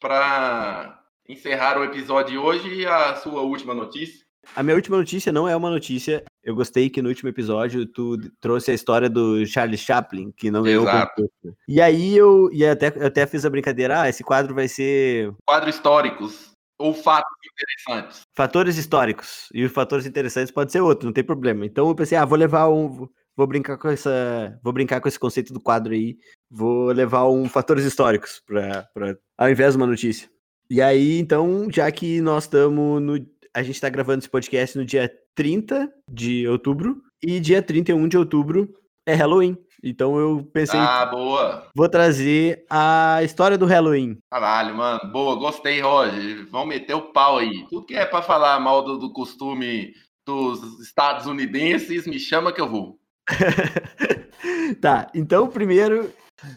[0.00, 4.23] para encerrar o episódio de hoje, a sua última notícia.
[4.54, 6.24] A minha última notícia não é uma notícia.
[6.42, 10.62] Eu gostei que no último episódio tu trouxe a história do Charles Chaplin, que não
[10.62, 11.22] ganhou Exato.
[11.22, 11.58] o concurso.
[11.68, 15.32] E aí eu, e até, eu até fiz a brincadeira, ah, esse quadro vai ser...
[15.46, 18.20] Quadro históricos ou fatos interessantes.
[18.36, 19.48] Fatores históricos.
[19.54, 21.64] E os fatores interessantes pode ser outro, não tem problema.
[21.64, 25.18] Então eu pensei, ah, vou levar um vou brincar com essa, vou brincar com esse
[25.18, 26.16] conceito do quadro aí,
[26.50, 28.88] vou levar um fatores históricos para
[29.36, 30.28] ao invés de uma notícia.
[30.70, 33.18] E aí, então, já que nós estamos no
[33.54, 38.18] a gente está gravando esse podcast no dia 30 de outubro e dia 31 de
[38.18, 38.68] outubro
[39.06, 39.56] é Halloween.
[39.82, 40.80] Então eu pensei.
[40.80, 41.68] Ah, boa!
[41.76, 44.18] Vou trazer a história do Halloween.
[44.30, 45.12] Caralho, mano.
[45.12, 46.48] Boa, gostei, Roger.
[46.50, 47.66] Vamos meter o pau aí.
[47.68, 49.92] Tudo que é para falar mal do, do costume
[50.26, 52.98] dos estadunidenses, me chama que eu vou.
[54.80, 56.10] tá, então primeiro.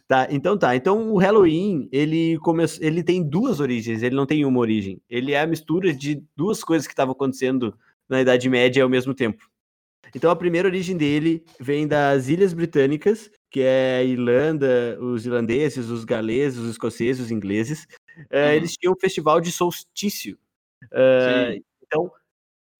[0.07, 0.75] Tá, então tá.
[0.75, 5.01] Então o Halloween, ele começou, ele tem duas origens, ele não tem uma origem.
[5.09, 9.13] Ele é a mistura de duas coisas que estavam acontecendo na Idade Média ao mesmo
[9.13, 9.49] tempo.
[10.15, 15.89] Então a primeira origem dele vem das Ilhas Britânicas, que é a Irlanda, os irlandeses,
[15.89, 17.87] os galeses, os escoceses, os ingleses.
[18.31, 20.37] Uh, Eles tinham um festival de solstício.
[20.85, 22.11] Uh, então,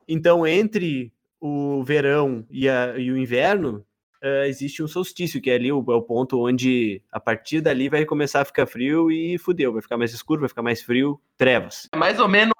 [0.07, 3.85] então, entre o verão e, a, e o inverno,
[4.23, 7.89] uh, existe um solstício, que é ali o, é o ponto onde, a partir dali,
[7.89, 11.19] vai começar a ficar frio e fudeu, vai ficar mais escuro, vai ficar mais frio,
[11.37, 11.87] trevas.
[11.91, 12.53] É mais ou menos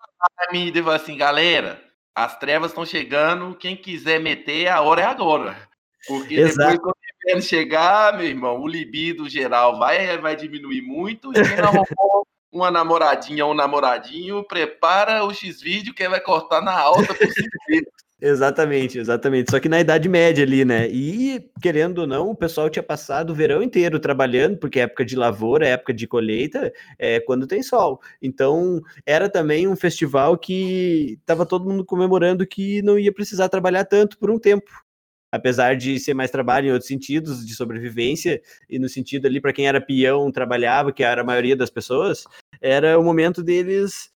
[0.52, 1.82] me digo assim, galera,
[2.16, 5.58] as trevas estão chegando, quem quiser meter, a hora é agora.
[6.08, 6.72] Porque Exato.
[6.72, 11.58] depois, quando o chegar, meu irmão, o libido geral vai, vai diminuir muito, e quem
[11.58, 11.84] não
[12.52, 17.58] uma namoradinha ou um namoradinho, prepara o X-Vídeo que vai cortar na alta por cinco
[18.20, 19.52] Exatamente, exatamente.
[19.52, 20.88] Só que na Idade Média ali, né?
[20.90, 25.06] E, querendo ou não, o pessoal tinha passado o verão inteiro trabalhando, porque é época
[25.06, 28.02] de lavoura, é época de colheita, é quando tem sol.
[28.20, 33.86] Então, era também um festival que estava todo mundo comemorando que não ia precisar trabalhar
[33.86, 34.72] tanto por um tempo.
[35.32, 39.54] Apesar de ser mais trabalho em outros sentidos, de sobrevivência, e no sentido ali, para
[39.54, 42.24] quem era peão, trabalhava, que era a maioria das pessoas,
[42.62, 44.10] era o momento deles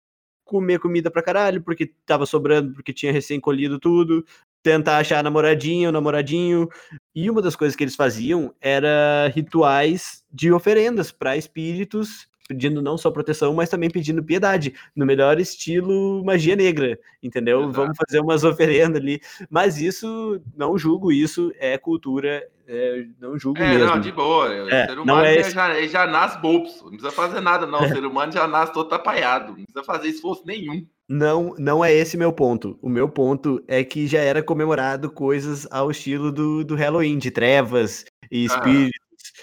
[0.49, 4.25] comer comida pra caralho, porque tava sobrando, porque tinha recém-colhido tudo,
[4.63, 6.67] tentar achar namoradinha ou namoradinho.
[7.13, 12.97] E uma das coisas que eles faziam era rituais de oferendas para espíritos pedindo não
[12.97, 17.59] só proteção, mas também pedindo piedade, no melhor estilo magia negra, entendeu?
[17.59, 17.73] Exato.
[17.73, 23.61] Vamos fazer umas oferendas ali, mas isso, não julgo isso, é cultura, é, não julgo
[23.61, 23.85] é, mesmo.
[23.85, 27.39] não, de boa, é, o ser humano é já, já nasce bobos, não precisa fazer
[27.39, 30.83] nada não, o ser humano já nasce todo tapaiado, não precisa fazer esforço nenhum.
[31.07, 32.77] Não, não é esse meu ponto.
[32.83, 37.31] O meu ponto é que já era comemorado coisas ao estilo do, do Halloween, de
[37.31, 38.91] trevas e espíritos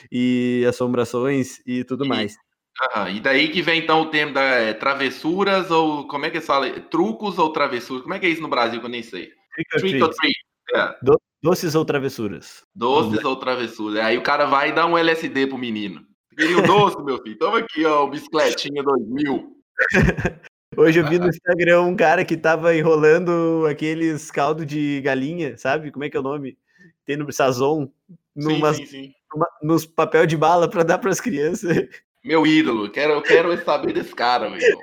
[0.01, 0.07] ah.
[0.13, 2.37] e assombrações e tudo e, mais.
[3.13, 6.69] E daí que vem então o termo da é, travessuras ou como é que fala?
[6.81, 8.03] Trucos ou travessuras?
[8.03, 9.31] Como é que é isso no Brasil que eu nem sei?
[9.79, 10.35] Trick or treat.
[10.75, 10.95] É.
[11.03, 12.65] Do, doces ou travessuras?
[12.75, 14.05] Doces ou travessuras.
[14.05, 16.03] Aí o cara vai dar um LSD pro menino.
[16.37, 17.39] Queria um doce, meu filho.
[17.39, 19.57] Toma aqui, ó, o bicicletinha 2000.
[20.77, 25.91] Hoje eu vi no Instagram um cara que tava enrolando aqueles caldo de galinha, sabe?
[25.91, 26.59] Como é que é o nome?
[27.07, 27.89] Tem no Sazon,
[28.35, 29.13] numas, sim, sim, sim.
[29.33, 31.89] Numa, nos papel de bala para dar para as crianças.
[32.27, 32.91] Meu ídolo.
[32.91, 34.83] Quero, eu quero saber desse cara, meu irmão.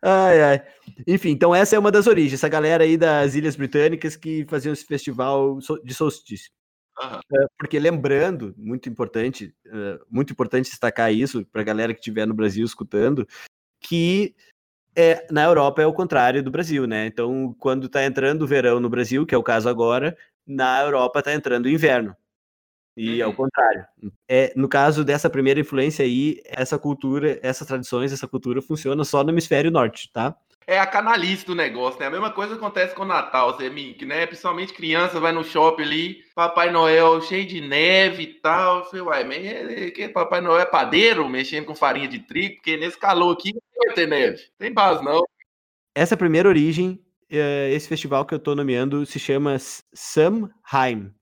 [0.00, 0.62] Ai, ai.
[1.06, 2.32] Enfim, então essa é uma das origens.
[2.32, 6.50] Essa galera aí das Ilhas Britânicas que faziam esse festival de solstício.
[7.02, 7.46] Uhum.
[7.58, 9.54] Porque lembrando, muito importante,
[10.10, 13.28] muito importante destacar isso para a galera que estiver no Brasil escutando,
[13.78, 14.34] que
[14.96, 17.06] é, na Europa é o contrário do Brasil, né?
[17.06, 20.16] Então, quando está entrando o verão no Brasil, que é o caso agora,
[20.46, 22.16] na Europa está entrando o inverno.
[22.96, 23.28] E uhum.
[23.28, 23.84] ao contrário.
[24.28, 29.24] É, no caso dessa primeira influência aí, essa cultura, essas tradições, essa cultura funciona só
[29.24, 30.36] no hemisfério norte, tá?
[30.66, 32.06] É a canalice do negócio, né?
[32.06, 34.26] A mesma coisa acontece com o Natal, você, né?
[34.26, 38.84] Principalmente criança vai no shopping ali, Papai Noel cheio de neve e tal.
[38.84, 42.98] Você, uai, mas que Papai Noel é padeiro, mexendo com farinha de trigo, porque nesse
[42.98, 44.40] calor aqui não vai ter neve.
[44.58, 45.22] Tem base, não.
[45.94, 46.98] Essa primeira origem,
[47.30, 49.56] eh, esse festival que eu tô nomeando se chama
[49.92, 51.12] Samhain.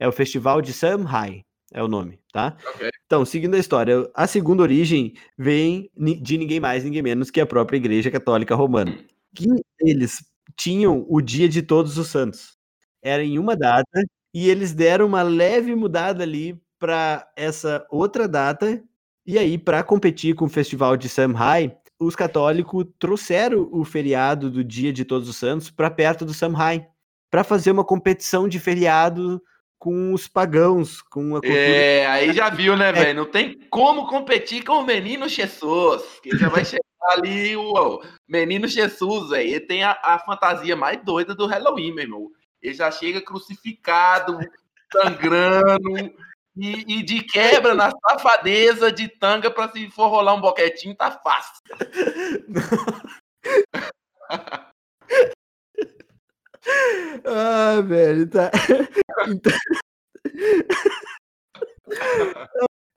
[0.00, 2.56] É o Festival de Samhain, é o nome, tá?
[2.74, 2.88] Okay.
[3.04, 5.90] Então, seguindo a história, a segunda origem vem
[6.22, 8.98] de ninguém mais, ninguém menos que a própria Igreja Católica Romana.
[9.34, 9.46] Que
[9.78, 10.24] eles
[10.56, 12.56] tinham o dia de todos os santos.
[13.02, 14.02] Era em uma data
[14.34, 18.82] e eles deram uma leve mudada ali para essa outra data.
[19.26, 24.64] E aí, para competir com o festival de Samhain, os católicos trouxeram o feriado do
[24.64, 26.84] Dia de Todos os Santos para perto do Samhain,
[27.30, 29.40] para fazer uma competição de feriado
[29.80, 31.54] com os pagãos, com a cultura.
[31.54, 32.92] É, aí já viu, né, é.
[32.92, 33.20] velho?
[33.20, 38.68] Não tem como competir com o menino Jesus, que já vai chegar ali o menino
[38.68, 39.48] Jesus, velho.
[39.48, 42.30] Ele tem a, a, fantasia mais doida do Halloween, meu irmão.
[42.60, 44.38] Ele já chega crucificado,
[44.92, 46.12] sangrando,
[46.54, 51.10] e, e de quebra na safadeza de tanga para se for rolar um boquetinho, tá
[51.10, 51.62] fácil.
[57.24, 58.50] ah, velho, tá.
[59.28, 59.52] Então...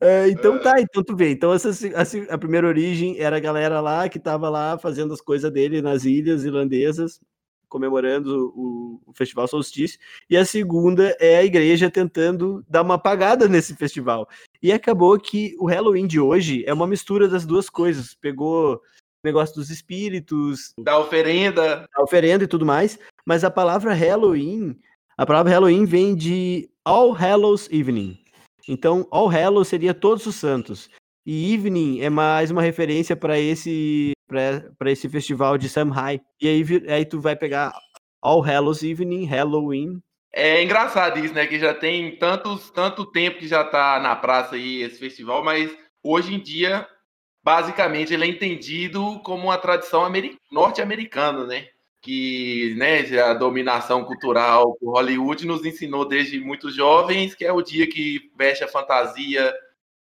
[0.03, 1.31] É, então tá, então tu vê.
[1.31, 5.21] Então essa, a, a, primeira origem era a galera lá que tava lá fazendo as
[5.21, 7.21] coisas dele nas ilhas irlandesas,
[7.69, 9.97] comemorando o, o, festival solstício.
[10.29, 14.27] E a segunda é a igreja tentando dar uma apagada nesse festival.
[14.61, 18.13] E acabou que o Halloween de hoje é uma mistura das duas coisas.
[18.13, 18.81] Pegou
[19.23, 22.99] negócio dos espíritos, da oferenda, da oferenda e tudo mais.
[23.25, 24.77] Mas a palavra Halloween,
[25.17, 28.19] a palavra Halloween vem de All Hallows Evening.
[28.67, 30.89] Então, All Hallows seria todos os santos.
[31.25, 36.19] E Evening é mais uma referência para esse para esse festival de Samhain.
[36.41, 37.73] E aí, aí tu vai pegar
[38.21, 40.01] All Hallows Evening, Halloween.
[40.33, 41.45] É engraçado isso, né?
[41.45, 45.71] Que já tem tantos, tanto tempo que já tá na praça aí esse festival, mas
[46.03, 46.87] hoje em dia,
[47.43, 50.03] basicamente, ele é entendido como uma tradição
[50.51, 51.67] norte-americana, né?
[52.03, 57.61] que né, a dominação cultural por Hollywood nos ensinou desde muito jovens, que é o
[57.61, 59.53] dia que veste a fantasia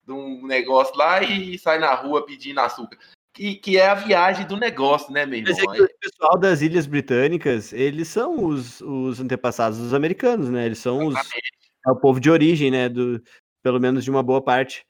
[0.06, 2.98] de um negócio lá e sai na rua pedindo açúcar.
[3.34, 5.56] Que, que é a viagem do negócio, né, meu irmão?
[5.68, 10.66] Mas é o pessoal das Ilhas Britânicas, eles são os, os antepassados dos americanos, né?
[10.66, 12.90] Eles são os, é o povo de origem, né?
[12.90, 13.22] Do,
[13.64, 14.86] pelo menos de uma boa parte.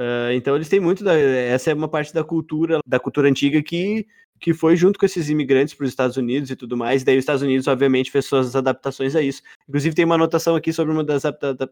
[0.00, 3.62] Uh, então eles têm muito da, essa é uma parte da cultura da cultura antiga
[3.62, 4.06] que
[4.40, 7.04] que foi junto com esses imigrantes para os Estados Unidos e tudo mais.
[7.04, 9.42] Daí os Estados Unidos, obviamente, fez suas adaptações a isso.
[9.68, 11.24] Inclusive, tem uma anotação aqui sobre uma das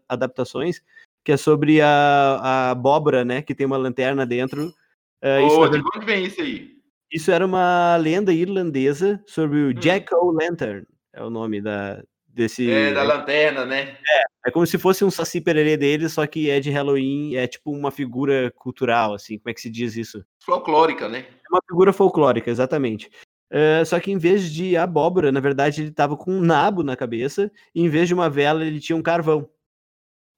[0.07, 0.79] adaptações,
[1.25, 3.41] que é sobre a, a abóbora, né?
[3.41, 4.67] Que tem uma lanterna dentro.
[4.67, 6.77] Uh, oh, isso de onde vem isso aí?
[7.11, 9.73] Isso era uma lenda irlandesa sobre o hum.
[9.73, 12.03] Jack O'Lantern, é o nome da,
[12.39, 12.69] desse.
[12.69, 13.97] É, da lanterna, né?
[14.07, 17.45] É, é como se fosse um Saci Pererê dele, só que é de Halloween, é
[17.45, 20.23] tipo uma figura cultural, assim, como é que se diz isso?
[20.43, 21.25] Folclórica, né?
[21.29, 23.09] É uma figura folclórica, exatamente.
[23.51, 26.95] Uh, só que em vez de abóbora, na verdade, ele tava com um nabo na
[26.95, 29.49] cabeça, e em vez de uma vela, ele tinha um carvão.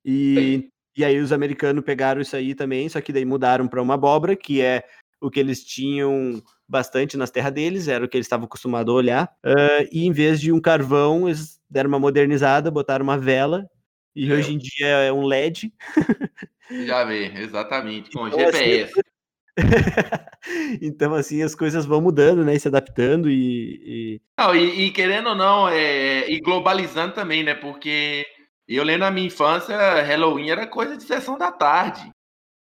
[0.03, 3.93] E, e aí os americanos pegaram isso aí também, só que daí mudaram para uma
[3.93, 4.83] abóbora, que é
[5.21, 8.97] o que eles tinham bastante nas terras deles, era o que eles estavam acostumados a
[8.97, 9.31] olhar.
[9.45, 13.69] Uh, e em vez de um carvão, eles deram uma modernizada, botaram uma vela,
[14.15, 14.33] e é.
[14.33, 15.71] hoje em dia é um LED.
[16.85, 18.93] Já vê, exatamente, com então, GPS.
[18.93, 19.11] Assim,
[20.81, 22.55] então, assim, as coisas vão mudando, né?
[22.55, 24.15] E se adaptando e.
[24.15, 27.53] E, não, e, e querendo ou não, é, e globalizando também, né?
[27.53, 28.25] Porque
[28.67, 32.09] eu lembro na minha infância, Halloween era coisa de sessão da tarde,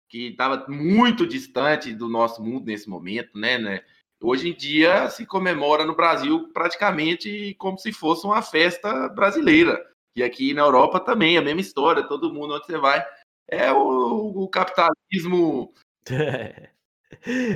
[0.08, 3.58] que estava muito distante do nosso mundo nesse momento, né?
[3.58, 3.84] né?
[4.20, 9.80] Hoje em dia se comemora no Brasil praticamente como se fosse uma festa brasileira.
[10.16, 13.06] E aqui na Europa também, a mesma história, todo mundo onde você vai.
[13.46, 15.72] É o, o capitalismo.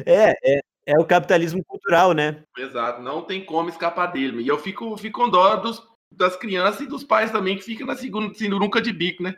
[0.07, 2.43] É, é, é o capitalismo cultural, né?
[2.57, 4.43] Exato, não tem como escapar dele.
[4.43, 7.87] E eu fico, fico com dó dos, das crianças e dos pais também que ficam
[7.87, 9.37] na segunda nunca de bico, né?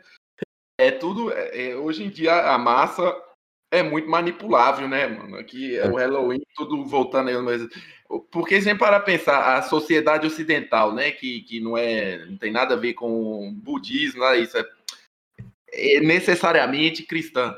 [0.77, 1.31] É tudo.
[1.31, 3.15] É, é, hoje em dia a massa
[3.71, 5.37] é muito manipulável, né, mano?
[5.37, 7.67] Aqui é o Halloween, tudo voltando aí, mas.
[8.31, 11.11] Porque sempre para pensar, a sociedade ocidental, né?
[11.11, 12.25] Que, que não é.
[12.25, 14.57] não tem nada a ver com budismo, nada disso.
[14.57, 14.65] É,
[15.97, 17.55] é necessariamente cristã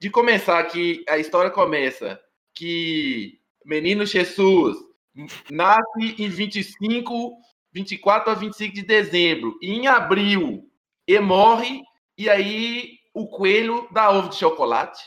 [0.00, 2.20] de começar que a história começa
[2.54, 4.76] que menino Jesus
[5.50, 7.36] nasce em 25,
[7.72, 10.68] 24 a 25 de dezembro, e em abril
[11.06, 11.82] e morre,
[12.18, 15.02] e aí o coelho dá ovo de chocolate.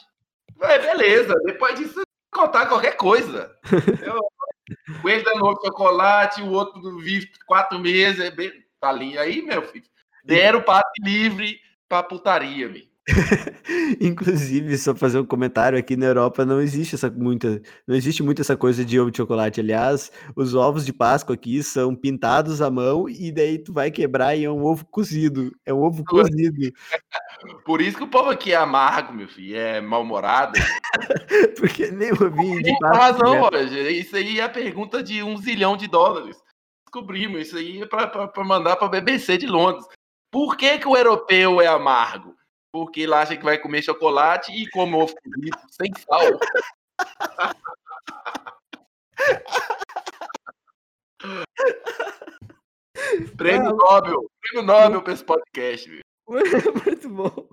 [0.61, 2.01] É, beleza, depois disso,
[2.31, 3.53] contar qualquer coisa.
[4.01, 4.17] Eu,
[4.97, 9.17] o coelho dando ovo de chocolate, o outro vive quatro meses, é bem, tá ali.
[9.17, 9.85] Aí, meu filho,
[10.23, 11.59] deram passe livre
[11.89, 12.90] pra putaria, meu.
[13.99, 18.41] Inclusive, só fazer um comentário aqui na Europa não existe essa muita, não existe muito
[18.41, 19.59] essa coisa de ovo de chocolate.
[19.59, 24.35] Aliás, os ovos de Páscoa aqui são pintados à mão e daí tu vai quebrar
[24.35, 25.51] e é um ovo cozido.
[25.65, 26.71] É um ovo cozido.
[27.65, 30.53] Por isso que o povo aqui é amargo, meu filho, é mal-humorado.
[31.57, 32.97] Porque nem ovinho de Páscoa.
[32.97, 33.91] razão, Roger.
[33.91, 36.37] Isso aí é a pergunta de um zilhão de dólares.
[36.85, 39.85] Descobrimos isso aí é para mandar para a BBC de Londres.
[40.31, 42.35] Por que, que o europeu é amargo?
[42.71, 46.21] Porque ele acha que vai comer chocolate e come ovo frito sem sal.
[53.37, 55.89] prêmio Nobel, prêmio Nobel para esse podcast.
[55.89, 56.01] Viu?
[56.85, 57.49] Muito bom.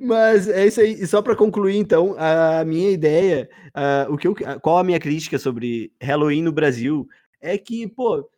[0.00, 0.92] Mas é isso aí.
[0.92, 5.00] E só para concluir, então, a minha ideia, uh, o que eu, qual a minha
[5.00, 7.06] crítica sobre Halloween no Brasil
[7.40, 8.28] é que, pô,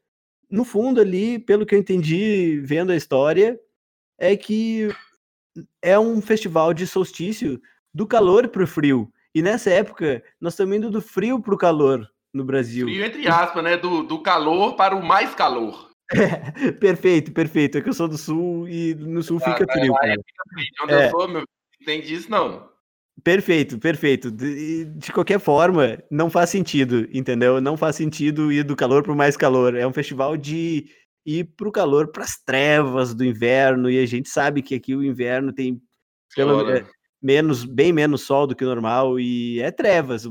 [0.50, 3.58] no fundo ali, pelo que eu entendi vendo a história,
[4.18, 4.88] é que
[5.80, 7.60] é um festival de solstício
[7.94, 9.10] do calor para o frio.
[9.34, 12.86] E nessa época, nós estamos indo do frio para o calor no Brasil.
[12.86, 13.76] Frio, entre aspas, né?
[13.76, 15.90] Do, do calor para o mais calor.
[16.12, 17.78] É, perfeito, perfeito.
[17.78, 19.92] É que eu sou do sul e no sul fica frio.
[19.92, 20.66] Lá, fica frio.
[20.82, 21.06] Onde é.
[21.06, 21.44] eu sou, meu,
[21.84, 22.68] tem disso, não.
[23.22, 24.30] Perfeito, perfeito.
[24.30, 27.60] De, de, qualquer forma, não faz sentido, entendeu?
[27.60, 29.74] Não faz sentido ir do calor para o mais calor.
[29.74, 30.88] É um festival de
[31.28, 34.96] ir para o calor, para as trevas do inverno, e a gente sabe que aqui
[34.96, 35.80] o inverno tem
[36.34, 36.86] pelo, é,
[37.20, 40.24] menos, bem menos sol do que o normal, e é trevas.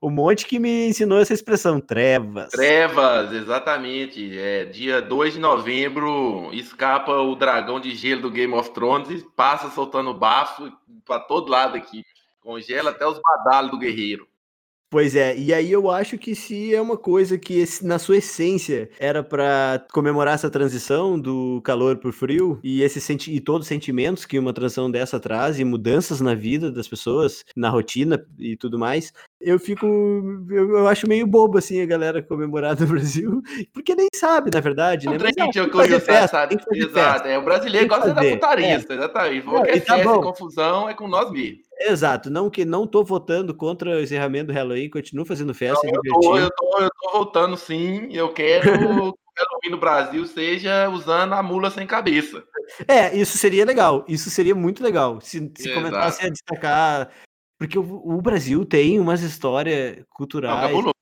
[0.00, 2.50] O monte que me ensinou essa expressão, trevas.
[2.50, 4.38] Trevas, exatamente.
[4.38, 9.26] É, dia 2 de novembro, escapa o dragão de gelo do Game of Thrones e
[9.34, 10.70] passa soltando bafo
[11.04, 12.04] para todo lado aqui.
[12.40, 14.28] Congela até os badalos do guerreiro.
[14.94, 18.88] Pois é, e aí eu acho que se é uma coisa que na sua essência
[18.96, 23.62] era para comemorar essa transição do calor para o frio e esse senti e todos
[23.62, 28.24] os sentimentos que uma transição dessa traz e mudanças na vida das pessoas, na rotina
[28.38, 29.84] e tudo mais, eu fico
[30.48, 33.42] eu, eu acho meio bobo assim a galera comemorar no Brasil,
[33.72, 35.18] porque nem sabe, na verdade, né?
[35.20, 35.34] Mas,
[35.72, 38.74] fazer festa, Exato, é, o brasileiro gosta da putaria, é.
[38.76, 39.42] exatamente.
[39.42, 41.64] Qualquer tá festa, confusão é com nós mesmos.
[41.80, 45.86] Exato, não que não tô votando contra o encerramento do Halloween, continuo fazendo festa.
[45.86, 49.78] Não, eu, tô, eu, tô, eu tô votando sim, eu quero que o Halloween no
[49.78, 52.44] Brasil seja usando a mula sem cabeça.
[52.86, 57.10] É, isso seria legal, isso seria muito legal, se, se começasse a destacar,
[57.58, 60.72] porque o, o, Brasil tem umas histórias culturais...
[60.72, 60.94] Não,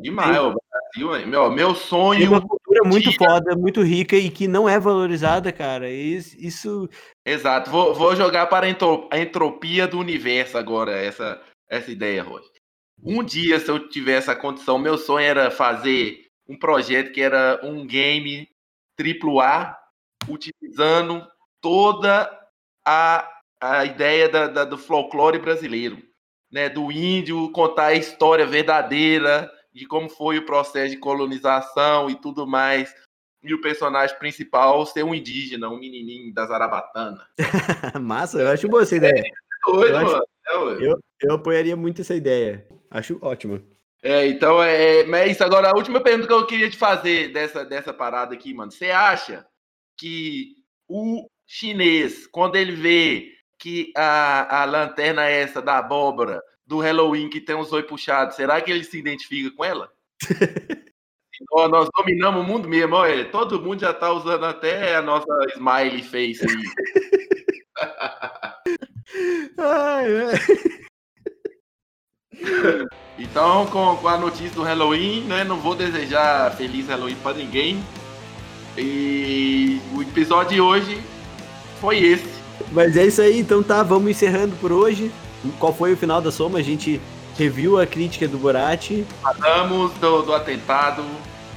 [0.00, 0.54] demais, o
[0.94, 2.20] Brasil, meu, meu sonho...
[2.20, 3.18] Tem uma cultura muito dia...
[3.18, 6.88] foda, muito rica e que não é valorizada, cara, isso
[7.24, 7.70] Exato.
[7.70, 12.50] Vou, vou jogar para a entropia do universo agora, essa, essa ideia, Roger.
[13.02, 17.60] Um dia, se eu tivesse a condição, meu sonho era fazer um projeto que era
[17.62, 18.48] um game
[18.98, 19.76] AAA,
[20.28, 21.26] utilizando
[21.60, 22.30] toda
[22.86, 23.28] a,
[23.60, 26.02] a ideia da, da, do folclore brasileiro,
[26.50, 26.68] né?
[26.68, 32.46] do índio contar a história verdadeira de como foi o processo de colonização e tudo
[32.46, 32.94] mais
[33.44, 37.28] e o personagem principal ser um indígena, um menininho da Zarabatana.
[38.00, 39.20] Massa, eu acho boa essa ideia.
[39.20, 42.66] É, doido, eu, acho, é, eu, eu, apoiaria muito essa ideia.
[42.90, 43.62] Acho ótimo.
[44.02, 45.44] É, então é, é isso.
[45.44, 48.72] Agora, a última pergunta que eu queria te fazer dessa, dessa parada aqui, mano.
[48.72, 49.46] Você acha
[49.98, 50.54] que
[50.88, 57.28] o chinês, quando ele vê que a, a lanterna é essa da abóbora do Halloween
[57.28, 59.90] que tem os oi puxados, será que ele se identifica com ela?
[61.52, 63.24] Oh, nós dominamos o mundo mesmo, olha.
[63.26, 66.62] Todo mundo já está usando até a nossa smiley face aí.
[69.58, 70.38] ai, ai.
[73.18, 75.42] Então, com, com a notícia do Halloween, né?
[75.42, 77.82] Não vou desejar feliz Halloween para ninguém.
[78.76, 81.02] E o episódio de hoje
[81.80, 82.28] foi esse.
[82.72, 85.10] Mas é isso aí, então tá, vamos encerrando por hoje.
[85.58, 86.58] Qual foi o final da soma?
[86.58, 87.00] A gente
[87.36, 89.04] reviu a crítica do Borat.
[89.22, 91.04] Falamos do, do atentado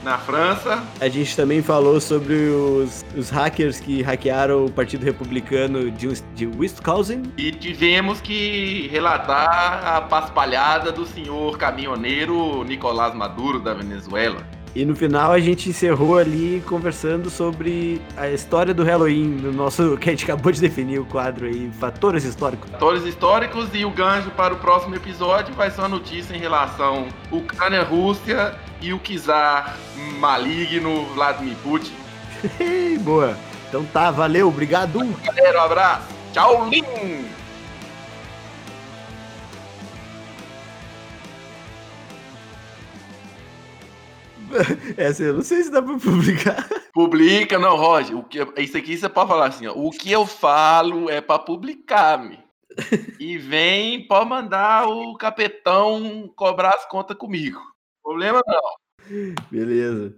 [0.03, 0.83] na França.
[0.99, 6.47] A gente também falou sobre os, os hackers que hackearam o Partido Republicano de, de
[6.47, 7.23] Wisconsin.
[7.37, 14.41] E tivemos que relatar a paspalhada do senhor caminhoneiro Nicolás Maduro da Venezuela.
[14.75, 19.97] E no final a gente encerrou ali conversando sobre a história do Halloween, no nosso
[20.01, 22.69] que a gente acabou de definir o quadro aí, fatores históricos.
[22.69, 27.07] Fatores históricos e o gancho para o próximo episódio vai ser uma notícia em relação
[27.31, 29.77] Ucrânia-Rússia e o czar
[30.19, 31.93] maligno Vladimir Putin.
[33.01, 33.35] Boa.
[33.67, 34.99] Então tá, valeu, obrigado.
[35.23, 36.07] Galera, um abraço.
[36.33, 37.38] Tchau, Lin.
[44.97, 46.67] Essa eu não sei se dá pra publicar.
[46.93, 48.17] Publica, não, Roger.
[48.17, 49.73] O que, isso aqui você pode falar assim, ó.
[49.73, 52.39] O que eu falo é pra publicar, me.
[53.19, 57.59] E vem, pode mandar o capetão cobrar as contas comigo.
[58.03, 59.33] Problema não.
[59.51, 60.15] Beleza.